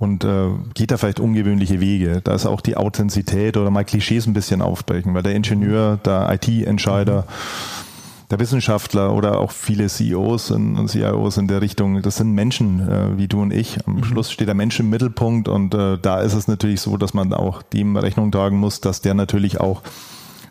und 0.00 0.24
äh, 0.24 0.48
geht 0.74 0.90
da 0.90 0.96
vielleicht 0.96 1.20
ungewöhnliche 1.20 1.78
Wege. 1.78 2.20
Da 2.24 2.34
ist 2.34 2.44
auch 2.44 2.60
die 2.60 2.76
Authentizität 2.76 3.56
oder 3.56 3.70
mal 3.70 3.84
Klischees 3.84 4.26
ein 4.26 4.32
bisschen 4.32 4.62
aufbrechen, 4.62 5.14
weil 5.14 5.22
der 5.22 5.36
Ingenieur, 5.36 5.96
der 6.04 6.28
IT-Entscheider, 6.32 7.20
mhm 7.20 7.87
der 8.30 8.38
Wissenschaftler 8.38 9.14
oder 9.14 9.38
auch 9.38 9.52
viele 9.52 9.86
CEOs 9.86 10.50
und 10.50 10.86
CIOs 10.88 11.38
in 11.38 11.48
der 11.48 11.62
Richtung, 11.62 12.02
das 12.02 12.16
sind 12.16 12.32
Menschen 12.32 12.86
äh, 12.86 13.16
wie 13.16 13.28
du 13.28 13.40
und 13.40 13.52
ich. 13.52 13.78
Am 13.86 13.96
mhm. 13.96 14.04
Schluss 14.04 14.30
steht 14.30 14.48
der 14.48 14.54
Mensch 14.54 14.78
im 14.80 14.90
Mittelpunkt 14.90 15.48
und 15.48 15.74
äh, 15.74 15.98
da 15.98 16.20
ist 16.20 16.34
es 16.34 16.46
natürlich 16.46 16.80
so, 16.80 16.96
dass 16.96 17.14
man 17.14 17.32
auch 17.32 17.62
dem 17.62 17.96
Rechnung 17.96 18.30
tragen 18.30 18.58
muss, 18.58 18.80
dass 18.80 19.00
der 19.00 19.14
natürlich 19.14 19.60
auch 19.60 19.82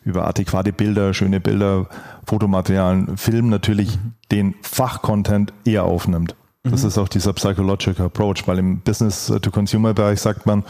über 0.04 0.26
adäquate 0.26 0.74
Bilder, 0.74 1.14
schöne 1.14 1.40
Bilder, 1.40 1.88
Fotomaterialien, 2.26 3.18
Film 3.18 3.50
natürlich 3.50 3.98
mhm. 3.98 4.14
den 4.32 4.56
Fachcontent 4.62 5.54
eher 5.66 5.84
aufnimmt. 5.84 6.36
Das 6.64 6.82
mhm. 6.82 6.88
ist 6.88 6.98
auch 6.98 7.10
dieser 7.10 7.34
Psychological 7.34 8.08
Approach, 8.08 8.48
weil 8.48 8.58
im 8.58 8.80
Business-to-Consumer-Bereich 8.80 10.20
sagt 10.20 10.46
man, 10.46 10.64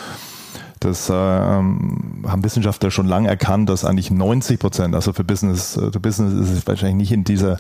das 0.80 1.10
äh, 1.10 1.14
haben 1.14 2.44
Wissenschaftler 2.44 2.92
schon 2.92 3.08
lange 3.08 3.28
erkannt, 3.28 3.70
dass 3.70 3.86
eigentlich 3.86 4.12
90 4.12 4.60
Prozent, 4.60 4.96
also 4.96 5.14
für 5.14 5.24
Business, 5.24 5.78
äh, 5.78 5.92
für 5.92 6.00
Business 6.00 6.34
ist 6.34 6.58
es 6.58 6.68
wahrscheinlich 6.68 6.98
nicht 6.98 7.12
in 7.12 7.24
dieser 7.24 7.58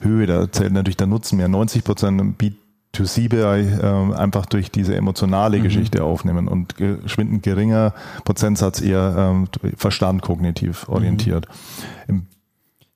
Höhe, 0.00 0.26
da 0.26 0.50
zählt 0.50 0.72
natürlich 0.72 0.96
der 0.96 1.06
Nutzen 1.06 1.36
mehr, 1.36 1.48
90 1.48 1.84
Prozent 1.84 2.20
im 2.20 2.36
B2C-Bereich 2.36 3.66
äh, 3.82 4.14
einfach 4.14 4.46
durch 4.46 4.70
diese 4.70 4.94
emotionale 4.94 5.58
mhm. 5.58 5.62
Geschichte 5.64 6.04
aufnehmen 6.04 6.48
und 6.48 6.76
geschwindend 6.76 7.42
geringer 7.42 7.94
Prozentsatz 8.24 8.80
eher 8.80 9.44
äh, 9.62 9.76
Verstand 9.76 10.22
kognitiv 10.22 10.88
orientiert. 10.88 11.46
Mhm. 12.06 12.14
Im 12.14 12.26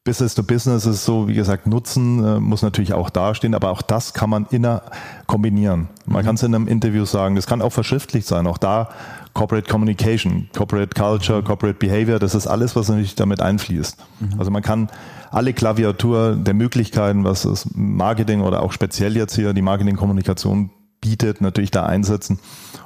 Business 0.05 0.35
to 0.35 0.43
Business 0.43 0.85
ist 0.85 1.07
so, 1.07 1.29
wie 1.29 1.35
gesagt, 1.35 1.67
Nutzen 1.67 2.23
äh, 2.23 2.39
muss 2.39 2.61
natürlich 2.61 2.93
auch 2.93 3.09
dastehen, 3.09 3.55
aber 3.55 3.71
auch 3.71 3.81
das 3.81 4.13
kann 4.13 4.29
man 4.29 4.47
inner 4.51 4.83
kombinieren. 5.27 5.89
Man 6.05 6.21
mhm. 6.21 6.27
kann 6.27 6.35
es 6.35 6.43
in 6.43 6.55
einem 6.55 6.69
Interview 6.69 7.07
sagen, 7.07 7.37
das 7.37 7.47
kann 7.47 7.63
auch 7.63 7.73
verschriftlicht 7.73 8.27
sein. 8.27 8.47
Auch 8.47 8.59
da 8.59 8.91
Corporate 9.33 9.67
Communication, 9.67 10.51
Corporate 10.55 10.95
Culture, 10.95 11.43
Corporate 11.43 11.79
Behavior, 11.79 12.19
das 12.19 12.35
ist 12.35 12.47
alles, 12.47 12.77
was 12.77 12.91
natürlich 12.91 13.15
damit 13.15 13.41
einfließt. 13.41 13.97
Mhm. 14.21 14.39
Also 14.39 14.51
man 14.51 14.63
kann 14.63 14.91
alle 15.31 15.55
Klaviatur 15.55 16.37
der 16.37 16.53
Möglichkeiten, 16.53 17.25
was 17.25 17.43
das 17.43 17.67
Marketing 17.75 18.43
oder 18.43 18.63
auch 18.63 18.73
speziell 18.73 19.17
jetzt 19.17 19.35
hier 19.35 19.55
die 19.55 19.63
Marketingkommunikation 19.63 20.69
bietet, 21.01 21.41
natürlich 21.41 21.71
da 21.71 21.87
einsetzen, 21.87 22.39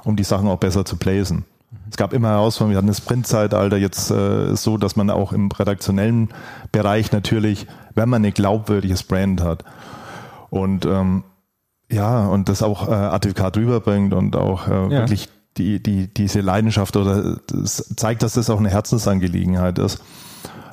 um 0.05 0.15
die 0.15 0.23
Sachen 0.23 0.47
auch 0.47 0.57
besser 0.57 0.85
zu 0.85 0.95
placen. 0.95 1.43
Es 1.89 1.97
gab 1.97 2.13
immer 2.13 2.29
Herausforderungen, 2.29 2.73
wir 2.73 2.77
hatten 2.77 2.87
das 2.87 2.97
Sprint-Zeitalter, 2.97 3.77
jetzt 3.77 4.11
äh, 4.11 4.51
ist 4.51 4.63
so, 4.63 4.77
dass 4.77 4.95
man 4.95 5.09
auch 5.09 5.33
im 5.33 5.51
redaktionellen 5.51 6.29
Bereich 6.71 7.11
natürlich, 7.11 7.67
wenn 7.95 8.09
man 8.09 8.23
ein 8.23 8.33
glaubwürdiges 8.33 9.03
Brand 9.03 9.41
hat 9.41 9.63
und 10.49 10.85
ähm, 10.85 11.23
ja, 11.91 12.27
und 12.27 12.49
das 12.49 12.61
auch 12.61 12.87
äh, 12.87 12.91
adäquat 12.91 13.57
rüberbringt 13.57 14.13
und 14.13 14.35
auch 14.35 14.67
äh, 14.67 14.71
ja. 14.71 14.89
wirklich 14.89 15.29
die, 15.57 15.81
die, 15.81 16.13
diese 16.13 16.41
Leidenschaft 16.41 16.95
oder 16.95 17.37
das 17.47 17.93
zeigt, 17.95 18.23
dass 18.23 18.33
das 18.33 18.49
auch 18.49 18.59
eine 18.59 18.69
Herzensangelegenheit 18.69 19.79
ist, 19.79 20.01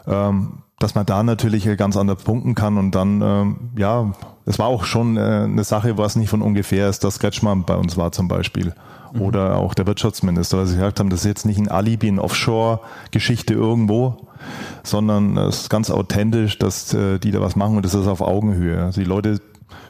ähm, 0.07 0.63
dass 0.79 0.95
man 0.95 1.07
da 1.07 1.23
natürlich 1.23 1.65
ganz 1.77 1.97
anders 1.97 2.23
punkten 2.23 2.55
kann 2.55 2.77
und 2.77 2.95
dann, 2.95 3.23
ähm, 3.23 3.71
ja, 3.77 4.13
es 4.45 4.59
war 4.59 4.67
auch 4.67 4.85
schon 4.85 5.17
äh, 5.17 5.21
eine 5.21 5.65
Sache, 5.65 5.97
was 5.99 6.17
nicht 6.17 6.29
von 6.29 6.43
ungefähr 6.43 6.89
ist, 6.89 7.03
dass 7.03 7.19
Kretschmann 7.19 7.65
bei 7.65 7.75
uns 7.75 7.97
war 7.97 8.13
zum 8.13 8.29
Beispiel. 8.29 8.75
Mhm. 9.13 9.21
Oder 9.21 9.57
auch 9.57 9.75
der 9.75 9.87
Wirtschaftsminister, 9.87 10.59
weil 10.59 10.67
sie 10.67 10.77
gesagt 10.77 11.01
haben, 11.01 11.11
das 11.11 11.21
ist 11.21 11.27
jetzt 11.27 11.47
nicht 11.47 11.59
ein 11.59 11.69
Alibi, 11.69 12.09
eine 12.09 12.23
Offshore-Geschichte 12.23 13.55
irgendwo, 13.55 14.17
sondern 14.83 15.37
es 15.37 15.63
ist 15.63 15.71
ganz 15.71 15.91
authentisch, 15.91 16.59
dass 16.59 16.93
äh, 16.95 17.19
die 17.19 17.31
da 17.31 17.41
was 17.41 17.57
machen 17.57 17.77
und 17.77 17.85
das 17.85 17.95
ist 17.95 18.07
auf 18.07 18.21
Augenhöhe. 18.21 18.83
Also 18.83 19.01
die 19.01 19.07
Leute 19.07 19.41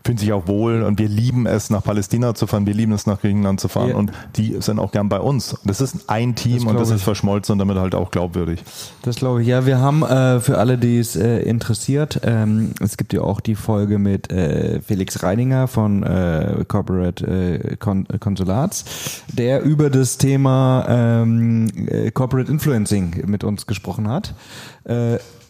fühlen 0.05 0.19
sich 0.19 0.33
auch 0.33 0.47
wohl 0.47 0.83
und 0.83 0.99
wir 0.99 1.09
lieben 1.09 1.47
es, 1.47 1.71
nach 1.71 1.83
Palästina 1.83 2.35
zu 2.35 2.47
fahren, 2.47 2.67
wir 2.67 2.75
lieben 2.75 2.93
es, 2.93 3.07
nach 3.07 3.21
Griechenland 3.21 3.61
zu 3.61 3.69
fahren 3.69 3.91
ja. 3.91 3.97
und 3.97 4.13
die 4.37 4.57
sind 4.61 4.79
auch 4.79 4.93
gern 4.93 5.09
bei 5.09 5.21
uns. 5.21 5.57
Das 5.65 5.81
ist 5.81 6.09
ein 6.09 6.35
Team 6.35 6.59
das 6.59 6.65
und 6.65 6.81
das 6.81 6.89
ich. 6.91 6.97
ist 6.97 7.03
verschmolzen 7.03 7.55
und 7.55 7.59
damit 7.59 7.77
halt 7.77 7.95
auch 7.95 8.11
glaubwürdig. 8.11 8.63
Das 9.03 9.17
glaube 9.17 9.43
ich. 9.43 9.49
Ja, 9.49 9.67
wir 9.67 9.79
haben 9.79 10.03
äh, 10.03 10.41
für 10.41 10.59
alle, 10.59 10.79
die 10.79 10.99
es 10.99 11.17
äh, 11.17 11.39
interessiert, 11.41 12.21
ähm, 12.23 12.73
es 12.81 12.97
gibt 12.97 13.13
ja 13.13 13.23
auch 13.23 13.41
die 13.41 13.55
Folge 13.55 13.99
mit 13.99 14.31
äh, 14.31 14.81
Felix 14.81 15.23
Reininger 15.23 15.67
von 15.69 16.03
äh, 16.03 16.65
Corporate 16.69 17.27
äh, 17.27 17.77
Con 17.77 18.07
Konsulats, 18.21 18.85
der 19.33 19.63
über 19.63 19.91
das 19.91 20.19
Thema 20.19 20.87
ähm, 20.89 21.69
äh, 21.89 22.11
Corporate 22.11 22.51
Influencing 22.51 23.25
mit 23.27 23.45
uns 23.45 23.67
gesprochen 23.67 24.09
hat. 24.09 24.35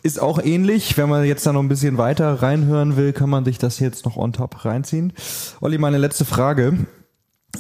Ist 0.07 0.23
auch 0.23 0.39
ähnlich. 0.41 0.97
Wenn 0.97 1.09
man 1.09 1.25
jetzt 1.25 1.45
da 1.49 1.53
noch 1.53 1.59
ein 1.59 1.69
bisschen 1.69 1.99
weiter 1.99 2.41
reinhören 2.41 2.97
will, 2.97 3.13
kann 3.13 3.29
man 3.29 3.45
sich 3.45 3.59
das 3.59 3.81
jetzt 3.81 4.05
noch 4.05 4.17
on 4.17 4.33
top 4.33 4.65
reinziehen. 4.65 5.13
Olli, 5.61 5.79
meine 5.79 5.99
letzte 5.99 6.25
Frage, 6.25 6.87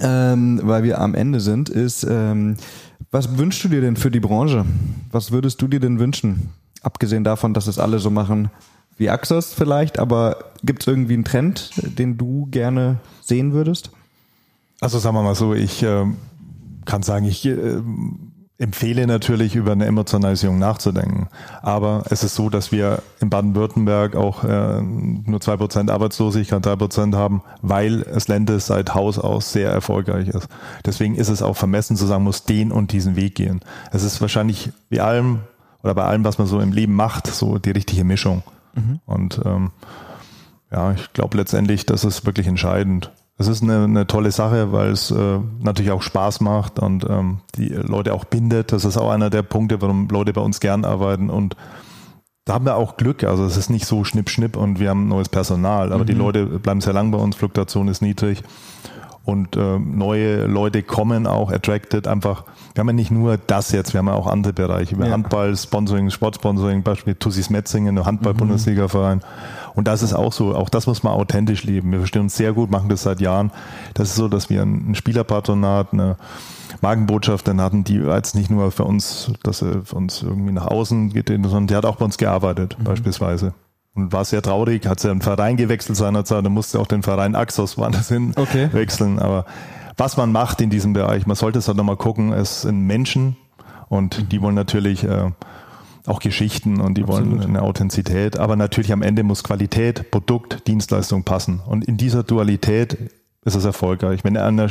ähm, 0.01 0.61
weil 0.63 0.85
wir 0.85 1.01
am 1.01 1.17
Ende 1.17 1.41
sind, 1.41 1.69
ist, 1.69 2.07
ähm, 2.09 2.57
was 3.11 3.37
wünschst 3.37 3.65
du 3.65 3.69
dir 3.69 3.81
denn 3.81 3.97
für 3.97 4.13
die 4.13 4.21
Branche? 4.21 4.65
Was 5.11 5.33
würdest 5.33 5.61
du 5.61 5.67
dir 5.67 5.81
denn 5.81 5.99
wünschen? 5.99 6.51
Abgesehen 6.83 7.25
davon, 7.25 7.53
dass 7.53 7.67
es 7.67 7.81
alle 7.81 7.99
so 7.99 8.11
machen 8.11 8.53
wie 8.97 9.11
Axos 9.11 9.53
vielleicht, 9.53 9.99
aber 9.99 10.53
gibt 10.63 10.85
es 10.85 10.87
irgendwie 10.87 11.15
einen 11.15 11.25
Trend, 11.25 11.73
den 11.99 12.17
du 12.17 12.47
gerne 12.53 13.01
sehen 13.23 13.55
würdest? 13.55 13.91
Also 14.81 15.01
sagen 15.01 15.17
wir 15.17 15.25
mal 15.25 15.35
so, 15.35 15.53
ich 15.53 15.83
äh, 15.83 16.05
kann 16.85 17.03
sagen, 17.03 17.27
ich 17.27 17.45
äh, 17.45 17.81
empfehle 18.59 19.07
natürlich, 19.07 19.55
über 19.55 19.73
eine 19.73 19.87
Emotionalisierung 19.87 20.59
nachzudenken. 20.59 21.29
Aber 21.62 22.05
es 22.09 22.25
ist 22.25 22.35
so, 22.35 22.49
dass 22.49 22.73
wir 22.73 23.03
in 23.21 23.29
Baden-Württemberg 23.29 24.16
auch 24.16 24.45
äh, 24.45 24.81
nur 24.81 25.40
zwei 25.40 25.57
Prozent 25.57 25.90
Arbeitslosigkeit, 25.90 26.64
drei 26.64 26.77
Prozent 26.77 27.14
haben, 27.14 27.42
weil 27.61 28.03
es 28.03 28.29
Länder 28.29 28.59
seit 28.61 28.95
Haus 28.95 29.19
aus 29.19 29.53
sehr 29.53 29.71
erfolgreich 29.71 30.29
ist. 30.29 30.49
Deswegen 30.85 31.16
ist 31.16 31.29
es 31.29 31.42
auch 31.42 31.57
vermessen 31.57 31.97
zu 31.97 32.07
sagen, 32.07 32.25
muss 32.25 32.45
den 32.45 32.73
und 32.73 32.92
diesen 32.92 33.16
Weg 33.16 33.35
gehen. 33.35 33.61
Es 33.92 34.03
ist 34.03 34.21
wahrscheinlich 34.21 34.71
wie 34.88 35.01
allem 35.01 35.40
oder 35.83 35.95
bei 35.95 36.05
allem, 36.05 36.25
was 36.25 36.38
man 36.38 36.47
so 36.47 36.59
im 36.61 36.73
Leben 36.73 36.95
macht, 36.95 37.27
so 37.27 37.59
die 37.59 37.71
richtige 37.71 38.05
Mischung. 38.05 38.42
Mhm. 38.75 39.01
Und 39.05 39.40
ähm, 39.45 39.71
ja, 40.73 40.92
ich 40.92 41.12
glaube 41.12 41.37
letztendlich, 41.37 41.87
das 41.87 42.05
ist 42.05 42.25
wirklich 42.25 42.47
entscheidend. 42.47 43.12
Es 43.38 43.49
ist 43.49 43.62
eine, 43.62 43.85
eine 43.85 44.07
tolle 44.07 44.31
Sache, 44.31 44.72
weil 44.72 44.90
es 44.90 45.11
äh, 45.11 45.38
natürlich 45.61 45.90
auch 45.90 46.03
Spaß 46.03 46.40
macht 46.40 46.79
und 46.79 47.05
ähm, 47.09 47.40
die 47.57 47.68
Leute 47.68 48.14
auch 48.14 48.25
bindet. 48.25 48.72
Das 48.72 48.85
ist 48.85 48.96
auch 48.96 49.11
einer 49.11 49.29
der 49.29 49.42
Punkte, 49.42 49.83
warum 49.83 50.09
Leute 50.09 50.33
bei 50.33 50.40
uns 50.40 50.61
gern 50.61 50.85
arbeiten 50.85 51.29
und 51.31 51.57
da 52.46 52.55
haben 52.55 52.64
wir 52.64 52.77
auch 52.77 52.96
Glück. 52.96 53.25
Also 53.25 53.44
es 53.44 53.57
ist 53.57 53.70
nicht 53.70 53.87
so 53.87 54.05
schnipp, 54.05 54.31
schnipp 54.31 54.57
und 54.57 54.79
wir 54.79 54.90
haben 54.90 55.09
neues 55.09 55.29
Personal, 55.29 55.92
aber 55.92 56.05
mhm. 56.05 56.07
die 56.07 56.14
Leute 56.14 56.46
bleiben 56.46 56.81
sehr 56.81 56.92
lang 56.92 57.11
bei 57.11 57.18
uns, 57.18 57.37
Fluktuation 57.37 57.88
ist 57.88 58.03
niedrig 58.03 58.42
und 59.27 59.57
äh, 59.57 59.79
neue 59.79 60.47
Leute 60.47 60.85
kommen 60.85 61.27
auch 61.27 61.51
attracted 61.51 62.07
einfach. 62.07 62.45
Wir 62.75 62.81
haben 62.81 62.89
ja 62.89 62.93
nicht 62.93 63.11
nur 63.11 63.37
das 63.37 63.73
jetzt, 63.73 63.93
wir 63.93 63.99
haben 63.99 64.07
ja 64.07 64.15
auch 64.15 64.29
andere 64.29 64.53
Bereiche. 64.53 64.97
Wir 64.97 65.07
ja. 65.07 65.12
Handball, 65.12 65.57
Sponsoring, 65.57 66.11
Sportsponsoring, 66.11 66.85
Beispiel 66.85 67.17
Tussis 67.17 67.51
Metzingen, 67.51 68.05
Handball-Bundesliga-Verein. 68.05 69.23
Und 69.75 69.89
das 69.89 70.05
ist 70.05 70.15
auch 70.15 70.33
so, 70.33 70.55
auch 70.55 70.69
das 70.69 70.87
muss 70.87 71.03
man 71.03 71.12
authentisch 71.12 71.65
leben. 71.65 71.91
Wir 71.91 71.99
verstehen 71.99 72.23
uns 72.23 72.37
sehr 72.37 72.53
gut, 72.53 72.71
machen 72.71 72.89
das 72.89 73.03
seit 73.03 73.21
Jahren. 73.21 73.51
Das 73.95 74.11
ist 74.11 74.15
so, 74.17 74.29
dass 74.29 74.49
wir 74.49 74.62
ein 74.62 74.95
Spielerpatronat, 74.95 75.93
eine 75.93 76.17
Markenbotschaft 76.81 77.49
dann 77.49 77.61
hatten, 77.61 77.83
die 77.83 77.97
jetzt 77.97 78.37
nicht 78.37 78.49
nur 78.49 78.71
für 78.71 78.85
uns, 78.85 79.33
dass 79.43 79.61
er 79.61 79.83
für 79.85 79.97
uns 79.97 80.23
irgendwie 80.23 80.53
nach 80.53 80.69
außen 80.69 81.11
geht, 81.12 81.29
sondern 81.29 81.67
die 81.67 81.75
hat 81.75 81.85
auch 81.85 81.97
bei 81.97 82.05
uns 82.05 82.17
gearbeitet, 82.17 82.77
mhm. 82.79 82.85
beispielsweise 82.85 83.55
und 83.97 84.13
war 84.13 84.25
sehr 84.25 84.43
traurig, 84.43 84.87
hat 84.87 85.01
sie 85.01 85.11
einen 85.11 85.23
Verein 85.23 85.57
gewechselt 85.57 85.97
seinerzeit, 85.97 86.45
dann 86.45 86.53
musste 86.53 86.79
auch 86.79 86.87
den 86.87 87.03
Verein 87.03 87.35
Axos 87.35 87.79
woanders 87.79 88.09
hin 88.09 88.33
okay. 88.37 88.69
wechseln. 88.73 89.19
Aber 89.19 89.47
was 89.97 90.17
man 90.17 90.31
macht 90.31 90.61
in 90.61 90.71
diesem 90.71 90.93
Bereich, 90.93 91.27
man 91.27 91.37
sollte 91.37 91.59
es 91.59 91.69
halt 91.69 91.77
nochmal 91.77 91.97
gucken, 91.97 92.33
es 92.33 92.63
sind 92.63 92.87
Menschen 92.87 93.37
und 93.89 94.19
mhm. 94.19 94.29
die 94.29 94.43
wollen 94.43 94.55
natürlich 94.55 95.05
äh, 95.05 95.31
auch 96.07 96.21
Geschichten 96.21 96.81
und 96.81 96.97
die 96.97 97.03
Absolut. 97.03 97.39
wollen 97.39 97.43
eine 97.43 97.63
Authentizität, 97.63 98.39
aber 98.39 98.57
natürlich 98.57 98.93
am 98.93 99.03
Ende 99.03 99.23
muss 99.23 99.43
Qualität, 99.43 100.11
Produkt, 100.11 100.67
Dienstleistung 100.69 101.25
passen. 101.25 101.61
Und 101.67 101.85
in 101.85 101.97
dieser 101.97 102.23
Dualität 102.23 102.97
ist 103.45 103.55
es 103.55 103.65
erfolgreich. 103.65 104.23
Wenn 104.23 104.37
einer 104.37 104.69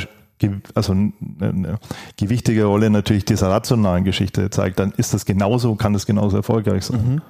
also 0.74 0.92
eine 0.92 1.78
gewichtige 2.18 2.64
Rolle 2.64 2.90
natürlich 2.90 3.24
dieser 3.24 3.48
rationalen 3.48 4.04
Geschichte 4.04 4.50
zeigt, 4.50 4.78
dann 4.78 4.92
ist 4.96 5.14
das 5.14 5.24
genauso, 5.24 5.74
kann 5.76 5.94
das 5.94 6.04
genauso 6.04 6.36
erfolgreich 6.36 6.84
sein. 6.84 7.14
Mhm. 7.14 7.22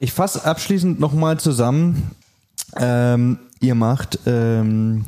Ich 0.00 0.12
fasse 0.12 0.44
abschließend 0.44 1.00
nochmal 1.00 1.40
zusammen. 1.40 2.10
Ähm, 2.76 3.38
ihr 3.60 3.74
macht 3.74 4.20
ähm, 4.26 5.06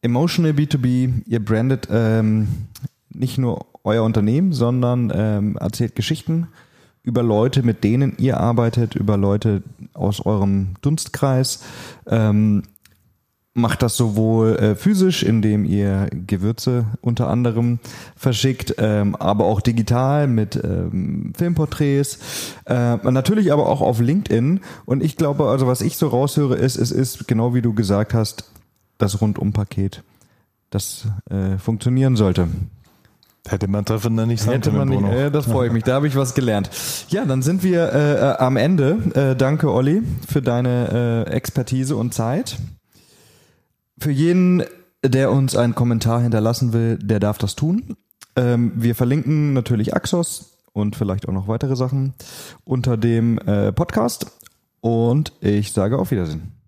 Emotional 0.00 0.52
B2B, 0.52 1.22
ihr 1.26 1.44
brandet 1.44 1.86
ähm, 1.90 2.48
nicht 3.10 3.38
nur 3.38 3.66
euer 3.84 4.02
Unternehmen, 4.02 4.52
sondern 4.52 5.12
ähm, 5.14 5.56
erzählt 5.56 5.94
Geschichten 5.94 6.48
über 7.04 7.22
Leute, 7.22 7.62
mit 7.62 7.84
denen 7.84 8.16
ihr 8.18 8.38
arbeitet, 8.38 8.94
über 8.96 9.16
Leute 9.16 9.62
aus 9.92 10.24
eurem 10.24 10.74
Dunstkreis. 10.82 11.62
Ähm, 12.06 12.62
macht 13.54 13.82
das 13.82 13.96
sowohl 13.96 14.56
äh, 14.56 14.74
physisch, 14.74 15.22
indem 15.22 15.64
ihr 15.64 16.08
Gewürze 16.26 16.86
unter 17.00 17.28
anderem 17.28 17.80
verschickt, 18.16 18.76
ähm, 18.78 19.14
aber 19.16 19.44
auch 19.44 19.60
digital 19.60 20.26
mit 20.26 20.56
ähm, 20.56 21.32
Filmporträts, 21.36 22.18
äh, 22.64 22.96
natürlich 22.96 23.52
aber 23.52 23.68
auch 23.68 23.82
auf 23.82 24.00
LinkedIn. 24.00 24.60
Und 24.86 25.02
ich 25.02 25.16
glaube, 25.16 25.48
also 25.48 25.66
was 25.66 25.82
ich 25.82 25.98
so 25.98 26.08
raushöre, 26.08 26.56
ist, 26.56 26.76
es 26.76 26.90
ist 26.90 27.28
genau 27.28 27.54
wie 27.54 27.62
du 27.62 27.74
gesagt 27.74 28.14
hast, 28.14 28.50
das 28.96 29.20
Rundumpaket, 29.20 30.02
das 30.70 31.06
äh, 31.28 31.58
funktionieren 31.58 32.16
sollte. 32.16 32.48
Hätte 33.46 33.66
man 33.66 33.84
davon 33.84 34.16
dann 34.16 34.28
nicht 34.28 34.40
sagen 34.40 34.52
Hätte 34.52 34.70
man 34.70 34.88
nicht, 34.88 35.02
äh, 35.02 35.30
das 35.30 35.46
freue 35.46 35.66
ich 35.66 35.72
mich, 35.72 35.82
da 35.82 35.94
habe 35.94 36.06
ich 36.06 36.14
was 36.14 36.34
gelernt. 36.34 36.70
Ja, 37.08 37.24
dann 37.24 37.42
sind 37.42 37.64
wir 37.64 37.92
äh, 37.92 38.14
äh, 38.14 38.36
am 38.38 38.56
Ende. 38.56 38.98
Äh, 39.14 39.36
danke, 39.36 39.70
Olli, 39.70 40.02
für 40.28 40.40
deine 40.40 41.26
äh, 41.26 41.30
Expertise 41.32 41.96
und 41.96 42.14
Zeit. 42.14 42.56
Für 44.02 44.10
jeden, 44.10 44.64
der 45.04 45.30
uns 45.30 45.54
einen 45.54 45.76
Kommentar 45.76 46.20
hinterlassen 46.22 46.72
will, 46.72 46.98
der 46.98 47.20
darf 47.20 47.38
das 47.38 47.54
tun. 47.54 47.96
Ähm, 48.34 48.72
wir 48.74 48.96
verlinken 48.96 49.52
natürlich 49.52 49.94
Axos 49.94 50.58
und 50.72 50.96
vielleicht 50.96 51.28
auch 51.28 51.32
noch 51.32 51.46
weitere 51.46 51.76
Sachen 51.76 52.12
unter 52.64 52.96
dem 52.96 53.38
äh, 53.38 53.70
Podcast. 53.70 54.26
Und 54.80 55.34
ich 55.40 55.70
sage 55.70 56.00
auf 56.00 56.10
Wiedersehen. 56.10 56.61